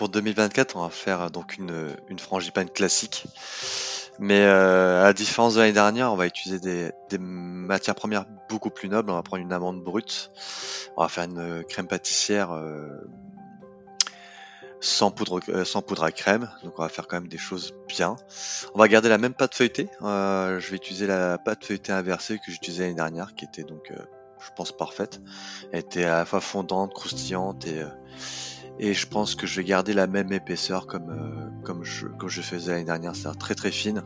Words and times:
Pour 0.00 0.08
2024, 0.08 0.76
on 0.76 0.80
va 0.80 0.88
faire 0.88 1.30
donc 1.30 1.58
une, 1.58 1.94
une 2.08 2.18
frangipane 2.18 2.70
classique. 2.70 3.26
Mais 4.18 4.40
euh, 4.40 5.04
à 5.04 5.12
différence 5.12 5.56
de 5.56 5.60
l'année 5.60 5.74
dernière, 5.74 6.10
on 6.10 6.16
va 6.16 6.24
utiliser 6.24 6.58
des, 7.10 7.18
matières 7.18 7.94
premières 7.94 8.24
beaucoup 8.48 8.70
plus 8.70 8.88
nobles. 8.88 9.10
On 9.10 9.14
va 9.16 9.22
prendre 9.22 9.42
une 9.42 9.52
amande 9.52 9.84
brute. 9.84 10.30
On 10.96 11.02
va 11.02 11.10
faire 11.10 11.24
une 11.24 11.62
crème 11.64 11.86
pâtissière 11.86 12.52
euh, 12.52 12.88
sans, 14.80 15.10
poudre, 15.10 15.40
euh, 15.50 15.66
sans 15.66 15.82
poudre 15.82 16.04
à 16.04 16.12
crème. 16.12 16.48
Donc 16.64 16.78
on 16.78 16.82
va 16.82 16.88
faire 16.88 17.06
quand 17.06 17.16
même 17.16 17.28
des 17.28 17.36
choses 17.36 17.74
bien. 17.86 18.16
On 18.74 18.78
va 18.78 18.88
garder 18.88 19.10
la 19.10 19.18
même 19.18 19.34
pâte 19.34 19.54
feuilletée. 19.54 19.90
Euh, 20.00 20.60
je 20.60 20.70
vais 20.70 20.76
utiliser 20.76 21.08
la 21.08 21.36
pâte 21.36 21.62
feuilletée 21.62 21.92
inversée 21.92 22.38
que 22.38 22.50
j'utilisais 22.50 22.84
l'année 22.84 22.94
dernière, 22.94 23.34
qui 23.34 23.44
était 23.44 23.64
donc, 23.64 23.90
euh, 23.90 24.02
je 24.42 24.48
pense, 24.56 24.72
parfaite. 24.72 25.20
Elle 25.72 25.80
était 25.80 26.04
à 26.04 26.20
la 26.20 26.24
fois 26.24 26.40
fondante, 26.40 26.94
croustillante 26.94 27.66
et 27.66 27.84
et 28.82 28.94
je 28.94 29.06
pense 29.06 29.34
que 29.34 29.46
je 29.46 29.56
vais 29.56 29.64
garder 29.64 29.92
la 29.92 30.06
même 30.06 30.32
épaisseur 30.32 30.86
comme 30.86 31.10
euh, 31.10 31.62
comme 31.62 31.84
je 31.84 32.06
comme 32.06 32.30
je 32.30 32.40
faisais 32.40 32.72
l'année 32.72 32.84
dernière, 32.84 33.14
c'est-à-dire 33.14 33.38
très 33.38 33.54
très 33.54 33.70
fine, 33.70 34.02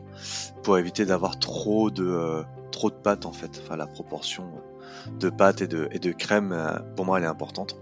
pour 0.65 0.77
éviter 0.79 1.07
d'avoir 1.07 1.39
trop 1.39 1.93
de 1.93 2.05
euh, 2.05 2.43
trop 2.73 2.91
de 2.91 2.97
pâte 2.97 3.25
en 3.25 3.33
fait. 3.33 3.63
Enfin 3.63 3.77
la 3.77 3.87
proportion 3.87 4.45
de 5.21 5.31
pâte 5.31 5.63
et 5.63 5.69
de 5.69 5.89
et 5.93 6.01
de 6.01 6.11
crème, 6.11 6.53
euh, 6.53 6.79
pour 6.97 7.07
moi 7.07 7.19
elle 7.19 7.25
est 7.25 7.29
importante. 7.29 7.77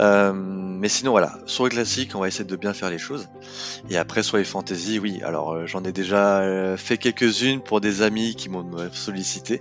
Euh, 0.00 0.32
mais 0.32 0.88
sinon 0.88 1.10
voilà, 1.10 1.38
sur 1.46 1.64
les 1.64 1.70
classiques, 1.70 2.14
on 2.14 2.20
va 2.20 2.28
essayer 2.28 2.44
de 2.44 2.56
bien 2.56 2.72
faire 2.72 2.90
les 2.90 2.98
choses. 2.98 3.28
Et 3.90 3.96
après 3.96 4.22
sur 4.22 4.36
les 4.36 4.44
fantaisies, 4.44 4.98
oui, 4.98 5.20
alors 5.22 5.52
euh, 5.52 5.66
j'en 5.66 5.84
ai 5.84 5.92
déjà 5.92 6.40
euh, 6.40 6.76
fait 6.76 6.96
quelques-unes 6.96 7.60
pour 7.60 7.80
des 7.80 8.02
amis 8.02 8.34
qui 8.34 8.48
m'ont 8.48 8.66
sollicité. 8.92 9.60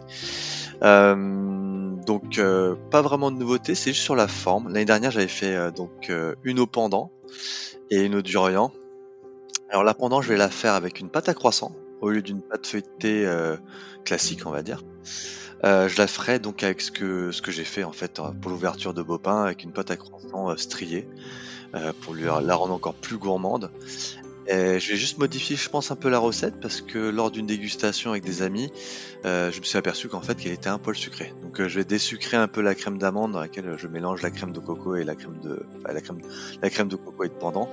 Donc 2.12 2.40
pas 2.90 3.02
vraiment 3.02 3.32
de 3.32 3.38
nouveauté, 3.38 3.76
c'est 3.76 3.92
juste 3.92 4.04
sur 4.04 4.16
la 4.16 4.28
forme. 4.28 4.68
L'année 4.68 4.86
dernière 4.86 5.12
j'avais 5.12 5.28
fait 5.28 5.72
donc 5.72 6.12
une 6.44 6.60
au 6.60 6.68
pendant 6.68 7.12
et 7.90 8.02
une 8.02 8.16
au 8.16 8.22
durian. 8.22 8.72
Alors 9.70 9.84
la 9.84 9.94
pendant 9.94 10.22
je 10.22 10.30
vais 10.30 10.38
la 10.38 10.50
faire 10.50 10.74
avec 10.74 11.00
une 11.00 11.10
pâte 11.10 11.30
à 11.30 11.34
croissant 11.34 11.72
au 12.02 12.10
lieu 12.10 12.22
d'une 12.22 12.42
pâte 12.42 12.68
feuilletée 12.68 13.26
classique 14.04 14.46
on 14.46 14.52
va 14.52 14.62
dire. 14.62 14.82
Euh, 15.64 15.88
je 15.88 15.98
la 15.98 16.08
ferai 16.08 16.40
donc 16.40 16.64
avec 16.64 16.82
ce 16.82 16.92
que, 16.92 17.32
ce 17.32 17.42
que 17.42 17.52
j'ai 17.52 17.64
fait 17.64 17.84
en 17.84 17.92
fait 17.92 18.20
pour 18.42 18.50
l'ouverture 18.50 18.94
de 18.94 19.04
Bopin 19.04 19.44
avec 19.44 19.64
une 19.64 19.72
pâte 19.72 19.92
à 19.92 19.96
croissant 19.96 20.50
euh, 20.50 20.56
striée 20.58 21.08
euh, 21.76 21.94
pour 22.02 22.16
lui, 22.16 22.24
la 22.24 22.56
rendre 22.56 22.74
encore 22.74 22.96
plus 22.96 23.18
gourmande. 23.18 23.72
Et 24.52 24.82
je 24.82 24.92
vais 24.92 24.98
juste 24.98 25.18
modifier, 25.18 25.56
je 25.56 25.70
pense, 25.70 25.92
un 25.92 25.96
peu 25.96 26.10
la 26.10 26.20
recette 26.20 26.60
parce 26.60 26.82
que 26.82 26.98
lors 26.98 27.32
d'une 27.32 27.46
dégustation 27.46 28.12
avec 28.12 28.26
des 28.26 28.42
amis, 28.42 28.70
euh, 29.24 29.50
je 29.50 29.60
me 29.60 29.64
suis 29.64 29.78
aperçu 29.78 30.10
qu'en 30.10 30.20
fait 30.20 30.36
qu'elle 30.36 30.52
était 30.52 30.68
un 30.68 30.78
poil 30.78 30.94
sucrée. 30.94 31.34
Donc 31.42 31.62
euh, 31.62 31.70
je 31.70 31.80
vais 31.80 31.86
désucrer 31.86 32.36
un 32.36 32.50
peu 32.50 32.62
la 32.62 32.76
crème 32.76 32.98
d'amande 32.98 33.32
dans 33.32 33.40
laquelle 33.40 33.76
je 33.78 33.88
mélange 33.88 34.22
la 34.22 34.30
crème 34.30 34.52
de 34.52 34.60
coco 34.60 34.98
et 34.98 35.06
la 35.06 35.16
crème 35.16 35.40
de 35.42 35.66
enfin, 35.78 35.94
la 35.94 36.02
crème 36.02 36.20
la 36.62 36.70
crème 36.70 36.90
de 36.90 36.98
coco 36.98 37.24
et 37.24 37.30
de 37.30 37.34
pendant 37.34 37.70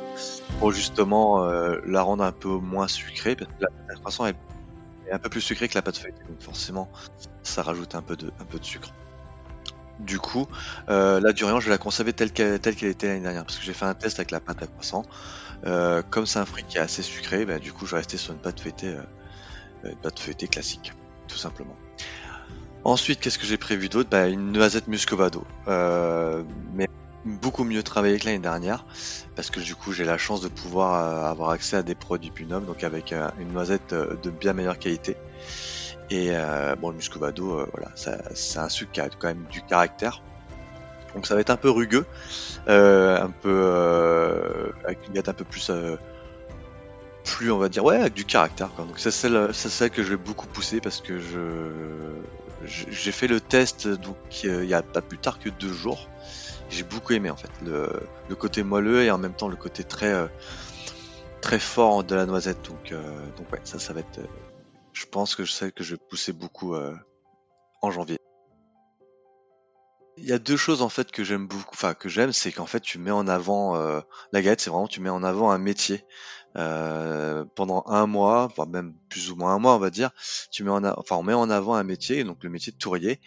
pour 0.61 0.71
justement 0.71 1.43
euh, 1.43 1.79
la 1.85 2.03
rendre 2.03 2.23
un 2.23 2.33
peu 2.33 2.49
moins 2.49 2.87
sucrée 2.87 3.35
parce 3.35 3.51
que 3.51 3.65
la 3.65 3.69
à 3.93 3.97
croissant 3.97 4.27
est 4.27 4.37
un 5.11 5.19
peu 5.19 5.31
plus 5.31 5.41
sucré 5.41 5.69
que 5.69 5.75
la 5.75 5.83
pâte 5.83 5.97
feuilletée, 5.97 6.23
donc 6.29 6.41
forcément 6.41 6.89
ça 7.43 7.63
rajoute 7.63 7.97
un 7.97 8.03
peu 8.03 8.15
de, 8.15 8.31
un 8.39 8.45
peu 8.45 8.61
de 8.61 8.65
sucre. 8.65 8.93
Du 9.99 10.21
coup, 10.21 10.47
euh, 10.89 11.19
la 11.21 11.33
durian, 11.33 11.59
je 11.59 11.67
vais 11.67 11.73
la 11.73 11.79
conserver 11.79 12.13
telle 12.13 12.31
qu'elle 12.31 12.61
telle 12.61 12.77
qu'elle 12.77 12.91
était 12.91 13.09
l'année 13.09 13.21
dernière, 13.21 13.45
parce 13.45 13.59
que 13.59 13.65
j'ai 13.65 13.73
fait 13.73 13.85
un 13.85 13.95
test 13.95 14.21
avec 14.21 14.31
la 14.31 14.39
pâte 14.39 14.63
à 14.63 14.67
croissant. 14.67 15.05
Euh, 15.67 16.03
comme 16.11 16.27
c'est 16.27 16.39
un 16.39 16.45
fruit 16.45 16.65
qui 16.69 16.79
est 16.79 16.81
assez 16.81 17.03
sucré, 17.03 17.45
bah, 17.45 17.59
du 17.59 17.73
coup, 17.73 17.87
je 17.87 17.93
vais 17.93 17.99
rester 17.99 18.17
sur 18.17 18.33
une 18.33 18.39
pâte 18.39 18.61
feuilletée, 18.61 18.97
euh, 19.85 20.11
feuilletée 20.17 20.49
classique, 20.49 20.93
tout 21.27 21.39
simplement. 21.39 21.77
Ensuite, 22.85 23.21
qu'est-ce 23.21 23.39
que 23.39 23.47
j'ai 23.47 23.57
prévu 23.57 23.89
d'autre? 23.89 24.09
Bah, 24.11 24.29
Une 24.29 24.53
noisette 24.53 24.89
muscovado. 24.89 25.45
Euh, 25.67 26.43
mais 26.75 26.89
beaucoup 27.25 27.65
mieux 27.65 27.83
travaillé 27.83 28.19
que 28.19 28.27
l'année 28.27 28.39
dernière 28.39 28.87
parce 29.35 29.51
que 29.51 29.61
du 29.61 29.75
coup 29.75 29.93
j'ai 29.93 30.05
la 30.05 30.19
chance 30.19 30.41
de 30.41 30.49
pouvoir 30.49 30.95
euh, 30.95 31.31
avoir 31.31 31.51
accès 31.51 31.77
à 31.77 31.83
des 31.83 31.95
produits 31.95 32.31
Punom 32.31 32.61
donc 32.61 32.85
avec 32.85 33.13
euh, 33.13 33.29
une 33.39 33.53
noisette 33.53 33.93
euh, 33.93 34.17
de 34.23 34.31
bien 34.31 34.53
meilleure 34.53 34.79
qualité 34.79 35.17
et 36.11 36.31
bon 36.81 36.89
le 36.89 36.97
muscovado 36.97 37.67
voilà 37.75 37.91
c'est 38.35 38.59
un 38.59 38.69
sucre 38.71 38.93
qui 38.93 39.01
a 39.03 39.11
quand 39.11 39.29
même 39.29 39.45
du 39.51 39.61
caractère 39.61 40.23
donc 41.19 41.27
ça 41.27 41.35
va 41.35 41.41
être 41.41 41.51
un 41.51 41.57
peu 41.57 41.71
rugueux 41.71 42.07
un 42.67 43.31
peu 43.43 44.73
avec 44.85 44.99
une 45.07 45.15
gâte 45.15 45.29
un 45.29 45.35
peu 45.35 45.45
plus 45.45 45.71
plus 47.25 47.53
on 47.53 47.59
va 47.59 47.69
dire 47.69 47.85
ouais 47.85 47.97
avec 47.97 48.15
du 48.15 48.25
caractère 48.25 48.71
donc 48.79 48.99
c'est 48.99 49.11
celle 49.11 49.51
c'est 49.53 49.69
celle 49.69 49.91
que 49.91 50.03
je 50.03 50.11
vais 50.11 50.17
beaucoup 50.17 50.47
pousser 50.47 50.81
parce 50.81 51.01
que 51.01 51.19
je 51.19 51.39
j'ai 52.65 53.13
fait 53.13 53.29
le 53.29 53.41
test 53.41 53.89
donc 53.89 54.17
il 54.43 54.65
y 54.65 54.75
a 54.75 54.83
pas 54.83 55.01
plus 55.01 55.19
tard 55.19 55.39
que 55.39 55.49
deux 55.49 55.73
jours. 55.73 56.09
J'ai 56.71 56.83
beaucoup 56.83 57.13
aimé 57.13 57.31
en 57.31 57.37
fait 57.37 57.51
le, 57.63 58.35
côté 58.35 58.63
moelleux 58.63 59.05
et 59.05 59.11
en 59.11 59.19
même 59.19 59.35
temps 59.35 59.49
le 59.49 59.57
côté 59.57 59.85
très 59.85 60.13
euh, 60.13 60.27
très 61.41 61.59
fort 61.59 62.05
de 62.05 62.15
la 62.15 62.27
noisette. 62.27 62.63
Donc 62.69 62.93
euh, 62.93 63.27
donc 63.37 63.51
ouais 63.53 63.61
ça 63.65 63.79
ça 63.79 63.93
va 63.93 64.01
être 64.01 64.19
euh, 64.19 64.27
je 64.93 65.07
pense 65.07 65.35
que 65.35 65.45
sais 65.45 65.71
que 65.73 65.85
je 65.85 65.95
vais 65.95 66.01
pousser 66.11 66.33
beaucoup 66.33 66.75
en 67.83 67.91
janvier 67.91 68.18
il 70.19 70.27
y 70.27 70.33
a 70.33 70.39
deux 70.39 70.57
choses 70.57 70.83
en 70.83 70.89
fait 70.89 71.11
que 71.11 71.25
j'aime 71.25 71.47
beaucoup, 71.47 71.71
enfin 71.73 71.95
que 71.95 72.09
j'aime, 72.09 72.33
c'est 72.33 72.53
qu'en 72.53 72.67
fait 72.67 72.81
tu 72.81 72.99
mets 72.99 73.11
en 73.11 73.27
avant 73.29 73.77
la 74.33 74.43
galette, 74.43 74.61
c'est 74.61 74.71
vraiment 74.71 74.89
tu 74.89 75.01
mets 75.01 75.11
en 75.11 75.23
avant 75.23 75.51
un 75.51 75.59
métier. 75.59 76.05
Euh, 76.57 77.45
pendant 77.55 77.85
un 77.87 78.07
mois, 78.07 78.49
voire 78.57 78.67
même 78.69 78.95
plus 79.11 79.31
ou 79.31 79.37
moins 79.37 79.55
un 79.55 79.59
mois, 79.59 79.77
on 79.77 79.79
va 79.79 79.91
dire, 79.91 80.11
tu 80.51 80.65
mets 80.65 80.71
en, 80.71 80.83
enfin, 80.85 81.17
on 81.17 81.23
met 81.23 81.35
en 81.35 81.51
avant 81.51 81.75
un 81.75 81.85
métier, 81.85 82.25
donc 82.25 82.43
le 82.43 82.51
métier 82.51 82.73
de 82.73 82.79
tourier, 82.79 83.21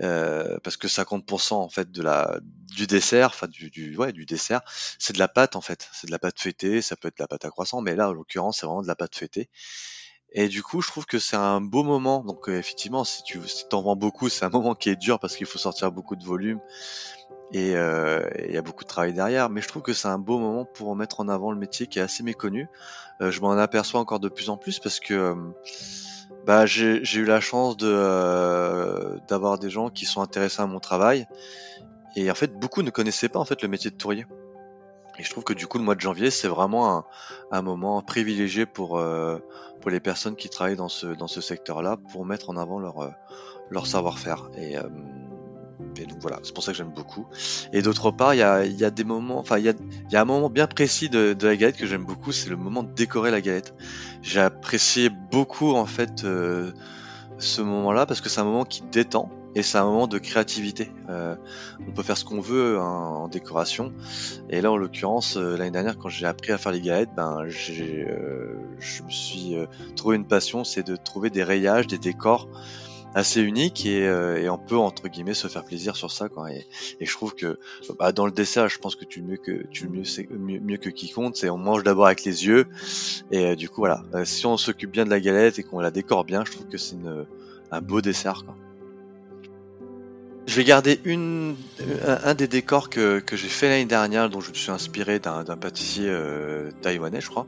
euh, 0.00 0.58
parce 0.62 0.76
que 0.76 0.86
50% 0.88 1.54
en 1.56 1.68
fait 1.68 1.90
de 1.90 2.02
la 2.02 2.38
du 2.42 2.86
dessert, 2.86 3.28
enfin 3.28 3.48
du, 3.48 3.68
du 3.70 3.96
ouais 3.96 4.12
du 4.12 4.24
dessert, 4.26 4.62
c'est 4.98 5.12
de 5.12 5.18
la 5.18 5.28
pâte 5.28 5.56
en 5.56 5.60
fait, 5.60 5.88
c'est 5.92 6.06
de 6.06 6.12
la 6.12 6.18
pâte 6.18 6.40
fêtée, 6.40 6.80
ça 6.80 6.96
peut 6.96 7.08
être 7.08 7.18
de 7.18 7.22
la 7.24 7.28
pâte 7.28 7.44
à 7.44 7.50
croissant, 7.50 7.80
mais 7.82 7.96
là 7.96 8.08
en 8.08 8.12
l'occurrence 8.12 8.60
c'est 8.60 8.66
vraiment 8.66 8.82
de 8.82 8.88
la 8.88 8.96
pâte 8.96 9.16
fêtée. 9.16 9.50
Et 10.32 10.48
du 10.48 10.62
coup, 10.62 10.82
je 10.82 10.88
trouve 10.88 11.06
que 11.06 11.18
c'est 11.18 11.36
un 11.36 11.60
beau 11.60 11.82
moment. 11.82 12.22
Donc, 12.22 12.48
euh, 12.48 12.58
effectivement, 12.58 13.04
si 13.04 13.22
tu 13.22 13.40
si 13.46 13.68
t'en 13.68 13.82
vends 13.82 13.96
beaucoup, 13.96 14.28
c'est 14.28 14.44
un 14.44 14.50
moment 14.52 14.74
qui 14.74 14.90
est 14.90 14.96
dur 14.96 15.18
parce 15.18 15.36
qu'il 15.36 15.46
faut 15.46 15.58
sortir 15.58 15.92
beaucoup 15.92 16.16
de 16.16 16.24
volume 16.24 16.60
et 17.52 17.76
euh, 17.76 18.28
il 18.46 18.52
y 18.52 18.58
a 18.58 18.62
beaucoup 18.62 18.84
de 18.84 18.88
travail 18.88 19.12
derrière. 19.12 19.48
Mais 19.50 19.60
je 19.60 19.68
trouve 19.68 19.82
que 19.82 19.92
c'est 19.92 20.08
un 20.08 20.18
beau 20.18 20.38
moment 20.38 20.64
pour 20.64 20.94
mettre 20.96 21.20
en 21.20 21.28
avant 21.28 21.50
le 21.50 21.58
métier 21.58 21.86
qui 21.86 21.98
est 21.98 22.02
assez 22.02 22.22
méconnu. 22.22 22.68
Euh, 23.20 23.30
je 23.30 23.40
m'en 23.40 23.52
aperçois 23.52 24.00
encore 24.00 24.20
de 24.20 24.28
plus 24.28 24.50
en 24.50 24.56
plus 24.56 24.78
parce 24.78 25.00
que 25.00 25.14
euh, 25.14 25.34
bah, 26.46 26.66
j'ai 26.66 27.02
eu 27.14 27.24
la 27.24 27.40
chance 27.40 27.76
de 27.76 27.90
euh, 27.90 29.18
d'avoir 29.28 29.58
des 29.58 29.70
gens 29.70 29.88
qui 29.90 30.04
sont 30.04 30.20
intéressés 30.20 30.62
à 30.62 30.66
mon 30.66 30.80
travail. 30.80 31.26
Et 32.16 32.30
en 32.30 32.34
fait, 32.34 32.52
beaucoup 32.58 32.82
ne 32.82 32.90
connaissaient 32.90 33.28
pas 33.28 33.38
en 33.38 33.44
fait 33.44 33.62
le 33.62 33.68
métier 33.68 33.90
de 33.90 33.96
tourier. 33.96 34.26
Et 35.18 35.24
je 35.24 35.30
trouve 35.30 35.44
que 35.44 35.52
du 35.52 35.66
coup, 35.66 35.78
le 35.78 35.84
mois 35.84 35.96
de 35.96 36.00
janvier, 36.00 36.30
c'est 36.30 36.48
vraiment 36.48 37.04
un, 37.50 37.62
moment 37.62 38.00
privilégié 38.02 38.66
pour, 38.66 38.98
euh, 38.98 39.38
pour 39.80 39.90
les 39.90 40.00
personnes 40.00 40.36
qui 40.36 40.48
travaillent 40.48 40.76
dans 40.76 40.88
ce, 40.88 41.06
dans 41.06 41.26
ce 41.26 41.40
secteur-là 41.40 41.96
pour 42.12 42.24
mettre 42.24 42.50
en 42.50 42.56
avant 42.56 42.78
leur, 42.78 43.00
euh, 43.00 43.10
leur 43.70 43.86
savoir-faire. 43.86 44.48
Et, 44.56 44.78
euh, 44.78 44.82
et, 45.96 46.06
donc 46.06 46.18
voilà, 46.20 46.38
c'est 46.44 46.54
pour 46.54 46.62
ça 46.62 46.70
que 46.70 46.78
j'aime 46.78 46.92
beaucoup. 46.94 47.26
Et 47.72 47.82
d'autre 47.82 48.12
part, 48.12 48.34
il 48.34 48.38
y 48.38 48.42
a, 48.42 48.64
y 48.64 48.84
a, 48.84 48.90
des 48.90 49.02
moments, 49.02 49.40
enfin, 49.40 49.58
il 49.58 49.64
y 49.64 49.68
a, 49.68 49.74
y 50.10 50.16
a, 50.16 50.20
un 50.20 50.24
moment 50.24 50.50
bien 50.50 50.68
précis 50.68 51.08
de 51.08 51.36
la 51.40 51.56
galette 51.56 51.76
que 51.76 51.86
j'aime 51.86 52.04
beaucoup, 52.04 52.30
c'est 52.30 52.48
le 52.48 52.56
moment 52.56 52.84
de 52.84 52.92
décorer 52.92 53.32
la 53.32 53.40
galette. 53.40 53.74
J'ai 54.22 54.40
apprécié 54.40 55.10
beaucoup 55.10 55.72
en 55.72 55.86
fait 55.86 56.20
ce 57.38 57.60
moment-là 57.60 58.06
parce 58.06 58.20
que 58.20 58.28
c'est 58.28 58.40
un 58.40 58.44
moment 58.44 58.64
qui 58.64 58.82
détend 58.82 59.30
et 59.54 59.62
c'est 59.62 59.78
un 59.78 59.84
moment 59.84 60.06
de 60.06 60.18
créativité. 60.18 60.90
Euh, 61.08 61.34
on 61.86 61.92
peut 61.92 62.02
faire 62.02 62.16
ce 62.16 62.24
qu'on 62.24 62.40
veut 62.40 62.78
en 62.78 63.28
décoration. 63.28 63.92
Et 64.50 64.60
là, 64.60 64.70
en 64.70 64.76
l'occurrence, 64.76 65.36
euh, 65.36 65.56
l'année 65.56 65.70
dernière, 65.70 65.98
quand 65.98 66.08
j'ai 66.08 66.26
appris 66.26 66.52
à 66.52 66.58
faire 66.58 66.72
les 66.72 66.80
galettes, 66.80 67.10
ben, 67.16 67.42
euh, 67.42 67.48
je 68.78 69.02
me 69.02 69.10
suis 69.10 69.56
trouvé 69.96 70.16
une 70.16 70.26
passion, 70.26 70.64
c'est 70.64 70.86
de 70.86 70.96
trouver 70.96 71.30
des 71.30 71.42
rayages, 71.42 71.86
des 71.86 71.98
décors 71.98 72.48
assez 73.14 73.40
uniques 73.40 73.86
et, 73.86 74.06
on 74.50 74.58
peut 74.58 74.76
entre 74.76 75.08
guillemets 75.08 75.34
se 75.34 75.48
faire 75.48 75.64
plaisir 75.64 75.96
sur 75.96 76.10
ça. 76.10 76.28
Et, 77.00 77.06
je 77.06 77.12
trouve 77.12 77.34
que 77.34 77.58
bah, 77.98 78.12
dans 78.12 78.26
le 78.26 78.32
dessert, 78.32 78.68
je 78.68 78.78
pense 78.78 78.96
que 78.96 79.06
tu 79.06 79.20
le 79.20 79.26
mieux 79.26 79.36
que 79.38 79.66
tu 79.68 79.88
mieux, 79.88 80.04
c'est 80.04 80.28
mieux, 80.30 80.60
mieux 80.60 80.76
que 80.76 80.90
quiconque, 80.90 81.36
c'est 81.36 81.48
on 81.48 81.56
mange 81.56 81.82
d'abord 81.82 82.06
avec 82.06 82.24
les 82.24 82.46
yeux 82.46 82.66
et 83.30 83.56
du 83.56 83.70
coup 83.70 83.80
voilà, 83.80 84.02
si 84.24 84.44
on 84.44 84.58
s'occupe 84.58 84.90
bien 84.90 85.06
de 85.06 85.10
la 85.10 85.20
galette 85.20 85.58
et 85.58 85.62
qu'on 85.62 85.80
la 85.80 85.90
décore 85.90 86.24
bien, 86.24 86.44
je 86.44 86.52
trouve 86.52 86.66
que 86.68 86.78
c'est 86.78 86.96
un 87.70 87.80
beau 87.80 88.02
dessert. 88.02 88.44
Je 90.48 90.56
vais 90.56 90.64
garder 90.64 90.98
une, 91.04 91.56
un, 92.06 92.32
des 92.32 92.48
décors 92.48 92.88
que, 92.88 93.18
que 93.18 93.36
j'ai 93.36 93.50
fait 93.50 93.68
l'année 93.68 93.84
dernière, 93.84 94.30
dont 94.30 94.40
je 94.40 94.48
me 94.48 94.54
suis 94.54 94.70
inspiré 94.70 95.18
d'un 95.18 95.44
pâtissier 95.44 96.06
euh, 96.08 96.70
taïwanais, 96.80 97.20
je 97.20 97.28
crois. 97.28 97.46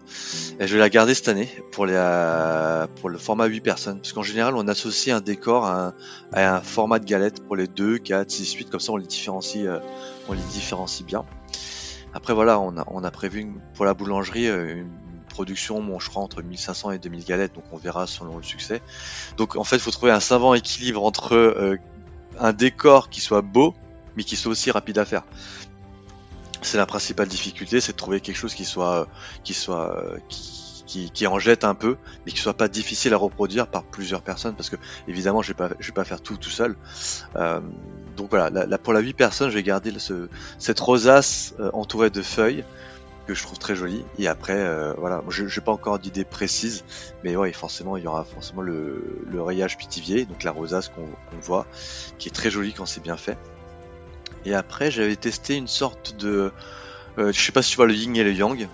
Et 0.61 0.67
je 0.67 0.75
vais 0.75 0.79
la 0.79 0.91
garder 0.91 1.14
cette 1.14 1.29
année 1.29 1.49
pour, 1.73 1.87
les, 1.87 1.94
euh, 1.97 2.87
pour 3.00 3.08
le 3.08 3.17
format 3.17 3.47
8 3.47 3.62
personnes. 3.62 4.00
Parce 4.00 4.12
qu'en 4.12 4.23
général, 4.23 4.55
on 4.55 4.69
associe 4.69 5.17
un 5.17 5.23
décor 5.23 5.64
à 5.64 5.94
un, 6.35 6.55
un, 6.56 6.61
format 6.61 6.99
de 6.99 7.06
galette 7.06 7.43
pour 7.43 7.56
les 7.56 7.69
2, 7.69 7.97
4, 7.97 8.31
6, 8.31 8.52
8. 8.52 8.70
Comme 8.70 8.81
ça, 8.81 8.93
on 8.93 8.99
les 8.99 9.06
différencie, 9.06 9.64
euh, 9.67 9.79
on 10.29 10.35
les 10.35 10.43
différencie 10.52 11.02
bien. 11.06 11.25
Après, 12.12 12.35
voilà, 12.35 12.61
on 12.61 12.76
a, 12.76 12.85
on 12.88 13.02
a 13.02 13.11
prévu 13.11 13.50
pour 13.76 13.87
la 13.87 13.94
boulangerie 13.94 14.47
une 14.49 14.91
production, 15.31 15.82
bon, 15.82 15.99
je 15.99 16.11
crois, 16.11 16.23
entre 16.23 16.43
1500 16.43 16.91
et 16.91 16.99
2000 16.99 17.25
galettes, 17.25 17.55
donc 17.55 17.64
on 17.73 17.79
verra 17.79 18.06
selon 18.06 18.37
le 18.37 18.43
succès. 18.43 18.82
Donc 19.38 19.56
en 19.56 19.64
fait, 19.64 19.76
il 19.76 19.82
faut 19.82 19.91
trouver 19.91 20.12
un 20.12 20.20
savant 20.20 20.52
équilibre 20.52 21.02
entre 21.02 21.35
euh, 21.35 21.76
un 22.40 22.52
décor 22.52 23.10
qui 23.10 23.20
soit 23.20 23.42
beau, 23.42 23.75
mais 24.16 24.25
qui 24.25 24.37
soit 24.37 24.52
aussi 24.52 24.70
rapide 24.70 24.98
à 24.98 25.04
faire. 25.04 25.22
C'est 26.62 26.78
la 26.78 26.87
principale 26.87 27.28
difficulté, 27.28 27.81
c'est 27.81 27.92
de 27.92 27.96
trouver 27.96 28.20
quelque 28.20 28.37
chose 28.37 28.54
qui 28.54 28.64
soit, 28.64 29.08
qui 29.44 29.54
soit, 29.54 30.02
qui, 30.28 31.10
qui, 31.10 31.26
en 31.26 31.38
jette 31.38 31.64
un 31.64 31.75
peu, 31.75 31.96
mais 32.26 32.32
qui 32.32 32.38
soit 32.38 32.54
pas 32.54 32.69
difficile 32.69 33.14
à 33.14 33.16
reproduire 33.16 33.66
par 33.69 33.84
plusieurs 33.84 34.22
personnes, 34.22 34.54
parce 34.56 34.69
que 34.69 34.76
évidemment, 35.06 35.42
je 35.42 35.48
vais 35.48 35.54
pas, 35.54 35.70
je 35.78 35.87
vais 35.87 35.94
pas 35.94 36.04
faire 36.04 36.20
tout 36.20 36.37
tout 36.37 36.50
seul. 36.50 36.76
Euh, 37.37 37.60
donc 38.16 38.31
voilà, 38.31 38.66
la, 38.66 38.78
pour 38.78 38.92
la 38.92 39.00
8 39.00 39.14
personnes, 39.14 39.50
je 39.50 39.54
vais 39.54 39.62
garder 39.62 39.98
ce, 39.98 40.28
cette 40.58 40.81
rosace 40.81 41.54
euh, 41.60 41.70
entourée 41.72 42.10
de 42.10 42.22
feuilles 42.22 42.64
que 43.26 43.34
je 43.34 43.43
trouve 43.43 43.58
très 43.58 43.76
jolie. 43.76 44.05
Et 44.19 44.28
après, 44.28 44.56
euh, 44.56 44.93
voilà, 44.99 45.22
je 45.28 45.44
n'ai 45.44 45.64
pas 45.64 45.72
encore 45.72 45.99
d'idée 45.99 46.25
précise, 46.25 46.84
mais 47.25 47.37
ouais, 47.37 47.52
forcément, 47.52 47.96
il 47.96 48.05
y 48.05 48.06
aura 48.06 48.25
forcément 48.25 48.62
le, 48.62 49.22
le 49.26 49.43
rayage 49.43 49.76
pitivier, 49.76 50.25
donc 50.25 50.43
la 50.43 50.52
rosace 50.52 50.88
qu'on 50.88 51.08
voit, 51.40 51.67
qui 52.19 52.28
est 52.28 52.32
très 52.32 52.50
jolie 52.50 52.72
quand 52.72 52.87
c'est 52.87 53.02
bien 53.02 53.17
fait. 53.17 53.38
Et 54.44 54.55
après, 54.55 54.90
j'avais 54.90 55.17
testé 55.17 55.56
une 55.56 55.69
sorte 55.69 56.17
de, 56.17 56.52
euh, 57.19 57.32
je 57.32 57.40
sais 57.40 57.52
pas 57.52 57.62
si 57.62 57.72
tu 57.72 57.76
vois 57.76 57.87
le 57.87 57.94
yin 57.94 58.17
et 58.17 58.25
le 58.25 58.32
yang. 58.32 58.69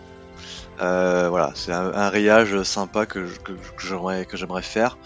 Euh, 0.80 1.28
voilà, 1.30 1.52
c'est 1.54 1.72
un, 1.72 2.08
rayage 2.10 2.62
sympa 2.62 3.06
que, 3.06 3.26
que, 3.42 3.54
j'aimerais 3.78 4.26
que 4.26 4.36
j'aimerais 4.36 4.62
faire. 4.62 4.98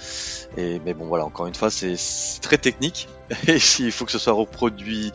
Et 0.57 0.81
mais 0.81 0.95
bon 0.95 1.07
voilà, 1.07 1.25
encore 1.25 1.47
une 1.47 1.55
fois, 1.55 1.71
c'est 1.71 1.97
très 2.43 2.59
technique. 2.59 3.09
Et 3.47 3.59
il 3.79 3.93
faut 3.93 4.05
que 4.05 4.11
ce 4.11 4.19
soit 4.19 4.33
reproduit, 4.33 5.13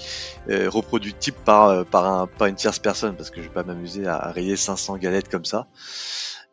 euh, 0.49 0.69
par 1.43 1.69
euh, 1.69 1.83
par 1.83 2.05
un 2.05 2.29
une 2.47 2.55
tierce 2.55 2.79
personne 2.79 3.15
parce 3.17 3.29
que 3.29 3.41
je 3.41 3.47
vais 3.47 3.53
pas 3.53 3.63
m'amuser 3.63 4.07
à, 4.07 4.31
rayer 4.31 4.55
500 4.55 4.97
galettes 4.97 5.29
comme 5.29 5.45
ça. 5.45 5.67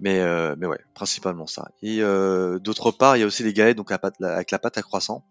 Mais 0.01 0.21
euh, 0.21 0.57
mais 0.59 0.67
ouais, 0.67 0.81
principalement 0.95 1.47
ça. 1.47 1.69
Et 1.83 2.03
euh, 2.03 2.59
d'autre 2.59 2.91
part, 2.91 3.17
il 3.17 3.21
y 3.21 3.23
a 3.23 3.27
aussi 3.27 3.45
les 3.45 3.53
galettes 3.53 3.77
donc 3.77 3.93
avec 3.93 4.51
la 4.51 4.59
pâte 4.59 4.79
à 4.79 4.83
croissant 4.83 5.25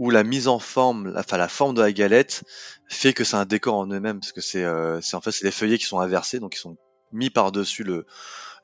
où 0.00 0.10
la 0.10 0.24
mise 0.24 0.48
en 0.48 0.58
forme, 0.58 1.14
enfin 1.16 1.36
la 1.36 1.46
forme 1.46 1.74
de 1.74 1.80
la 1.80 1.92
galette 1.92 2.42
fait 2.88 3.12
que 3.12 3.22
c'est 3.22 3.36
un 3.36 3.44
décor 3.44 3.76
en 3.76 3.86
eux-mêmes 3.86 4.18
parce 4.18 4.32
que 4.32 4.40
c'est 4.40 4.64
c'est 5.00 5.14
en 5.14 5.20
fait 5.20 5.30
c'est 5.30 5.44
les 5.44 5.52
feuillets 5.52 5.78
qui 5.78 5.84
sont 5.84 6.00
inversés 6.00 6.40
donc 6.40 6.56
ils 6.56 6.58
sont 6.58 6.76
mis 7.14 7.30
par-dessus 7.30 7.84
le 7.84 8.06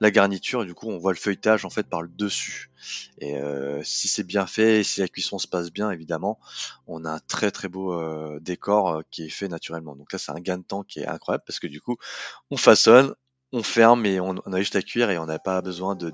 la 0.00 0.11
garniture 0.11 0.62
et 0.62 0.67
du 0.67 0.75
coup 0.75 0.88
on 0.88 0.99
voit 0.99 1.12
le 1.12 1.19
feuilletage 1.19 1.64
en 1.64 1.70
fait 1.70 1.87
par 1.87 2.02
le 2.02 2.08
dessus 2.08 2.70
et 3.19 3.37
euh, 3.37 3.82
si 3.85 4.08
c'est 4.08 4.25
bien 4.25 4.47
fait 4.47 4.82
si 4.82 5.00
la 5.00 5.08
cuisson 5.08 5.38
se 5.38 5.47
passe 5.47 5.70
bien 5.70 5.91
évidemment 5.91 6.38
on 6.87 7.05
a 7.05 7.11
un 7.12 7.19
très 7.20 7.50
très 7.50 7.69
beau 7.69 7.93
euh, 7.93 8.41
décor 8.41 8.88
euh, 8.88 9.02
qui 9.11 9.26
est 9.26 9.31
fait 9.31 9.49
naturellement 9.49 9.94
donc 9.94 10.12
là 10.12 10.19
c'est 10.19 10.32
un 10.32 10.41
gain 10.41 10.58
de 10.58 10.62
temps 10.62 10.82
qui 10.82 11.00
est 11.00 11.06
incroyable 11.06 11.44
parce 11.47 11.61
que 11.61 11.67
du 11.67 11.81
coup 11.81 11.97
on 12.50 12.56
façonne 12.56 13.14
on 13.52 13.62
ferme 13.62 14.06
et 14.06 14.20
on, 14.20 14.37
a 14.37 14.58
juste 14.58 14.76
à 14.76 14.82
cuire 14.82 15.11
et 15.11 15.19
on 15.19 15.26
n'a 15.26 15.41
pas 15.41 15.61
besoin 15.61 15.96
de, 15.96 16.12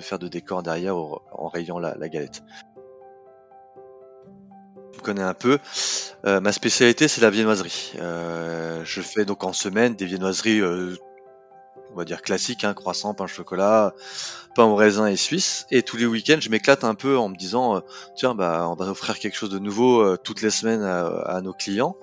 faire 0.00 0.18
de 0.18 0.28
décor 0.28 0.62
derrière 0.62 0.96
en 0.96 1.48
rayant 1.48 1.78
la, 1.78 1.94
la 1.94 2.08
galette 2.08 2.42
connais 5.02 5.22
un 5.22 5.34
peu. 5.34 5.58
Ma 6.24 6.50
spécialité, 6.52 7.08
c'est 7.08 7.20
la 7.20 7.28
viennoiserie. 7.28 7.92
Je 7.98 9.00
fais 9.02 9.26
donc 9.26 9.44
en 9.44 9.52
semaine 9.52 9.94
des 9.96 10.06
viennoiseries 10.06 10.62
on 11.94 11.98
va 11.98 12.04
dire 12.04 12.22
classique, 12.22 12.64
hein, 12.64 12.74
croissant, 12.74 13.14
pain 13.14 13.26
chocolat, 13.26 13.94
pain 14.54 14.64
au 14.64 14.74
raisin 14.74 15.06
et 15.06 15.16
suisse. 15.16 15.66
Et 15.70 15.82
tous 15.82 15.96
les 15.96 16.06
week-ends, 16.06 16.38
je 16.40 16.50
m'éclate 16.50 16.84
un 16.84 16.94
peu 16.94 17.16
en 17.16 17.28
me 17.28 17.36
disant, 17.36 17.76
euh, 17.76 17.80
tiens, 18.16 18.34
bah, 18.34 18.66
on 18.68 18.74
va 18.74 18.86
offrir 18.86 19.18
quelque 19.18 19.36
chose 19.36 19.50
de 19.50 19.58
nouveau 19.58 20.00
euh, 20.00 20.16
toutes 20.22 20.42
les 20.42 20.50
semaines 20.50 20.82
à, 20.82 21.40
nos 21.40 21.52
clients. 21.52 21.96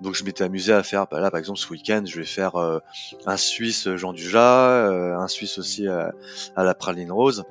Donc 0.00 0.14
je 0.14 0.24
m'étais 0.24 0.44
amusé 0.44 0.72
à 0.72 0.82
faire, 0.82 1.06
bah, 1.06 1.20
là 1.20 1.30
par 1.30 1.38
exemple 1.38 1.58
ce 1.58 1.68
week-end, 1.68 2.02
je 2.04 2.18
vais 2.18 2.26
faire 2.26 2.56
euh, 2.56 2.80
un 3.26 3.36
suisse 3.36 3.88
Jean 3.96 4.12
Dujat, 4.12 4.88
un 4.88 5.28
suisse 5.28 5.58
aussi 5.58 5.86
à 5.86 6.12
la 6.56 6.74
praline 6.74 7.12
rose. 7.12 7.44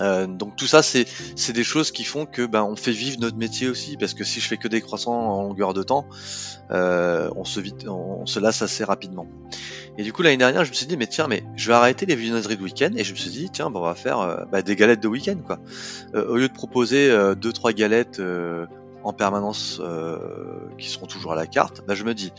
Euh, 0.00 0.26
donc 0.26 0.56
tout 0.56 0.66
ça, 0.66 0.82
c'est 0.82 1.06
des 1.52 1.64
choses 1.64 1.90
qui 1.90 2.04
font 2.04 2.26
que 2.26 2.46
ben, 2.46 2.62
on 2.62 2.76
fait 2.76 2.92
vivre 2.92 3.18
notre 3.20 3.36
métier 3.36 3.68
aussi, 3.68 3.96
parce 3.96 4.14
que 4.14 4.24
si 4.24 4.40
je 4.40 4.46
fais 4.46 4.56
que 4.56 4.68
des 4.68 4.80
croissants 4.80 5.12
en 5.12 5.42
longueur 5.42 5.74
de 5.74 5.82
temps, 5.82 6.06
euh, 6.70 7.30
on, 7.36 7.44
se 7.44 7.60
on, 7.88 8.26
se 8.26 8.38
lasse 8.38 8.62
assez 8.62 8.84
rapidement. 8.84 9.26
Et 9.96 10.02
du 10.02 10.12
coup 10.12 10.22
l'année 10.22 10.36
dernière, 10.36 10.64
je 10.64 10.70
me 10.70 10.74
suis 10.74 10.86
dit 10.86 10.96
mais 10.96 11.06
tiens, 11.06 11.26
mais 11.28 11.42
je 11.56 11.68
vais 11.68 11.74
arrêter 11.74 12.06
les 12.06 12.14
viennoiseries 12.14 12.56
de 12.56 12.62
week-end, 12.62 12.90
et 12.96 13.04
je 13.04 13.12
me 13.12 13.16
suis 13.16 13.30
dit 13.30 13.50
tiens, 13.50 13.70
ben, 13.70 13.80
on 13.80 13.84
va 13.84 13.94
faire 13.94 14.20
euh, 14.20 14.44
ben, 14.50 14.62
des 14.62 14.76
galettes 14.76 15.00
de 15.00 15.08
week-end 15.08 15.38
quoi. 15.44 15.58
au 16.14 16.36
lieu 16.36 16.48
de 16.48 16.52
proposer 16.52 17.10
deux 17.36 17.52
trois 17.52 17.72
galettes 17.72 18.20
en 19.02 19.12
permanence 19.12 19.80
qui 20.78 20.88
seront 20.88 21.06
toujours 21.06 21.32
à 21.32 21.36
la 21.36 21.46
carte, 21.46 21.82
ben, 21.86 21.94
je 21.94 22.04
me 22.04 22.14
dis 22.14 22.32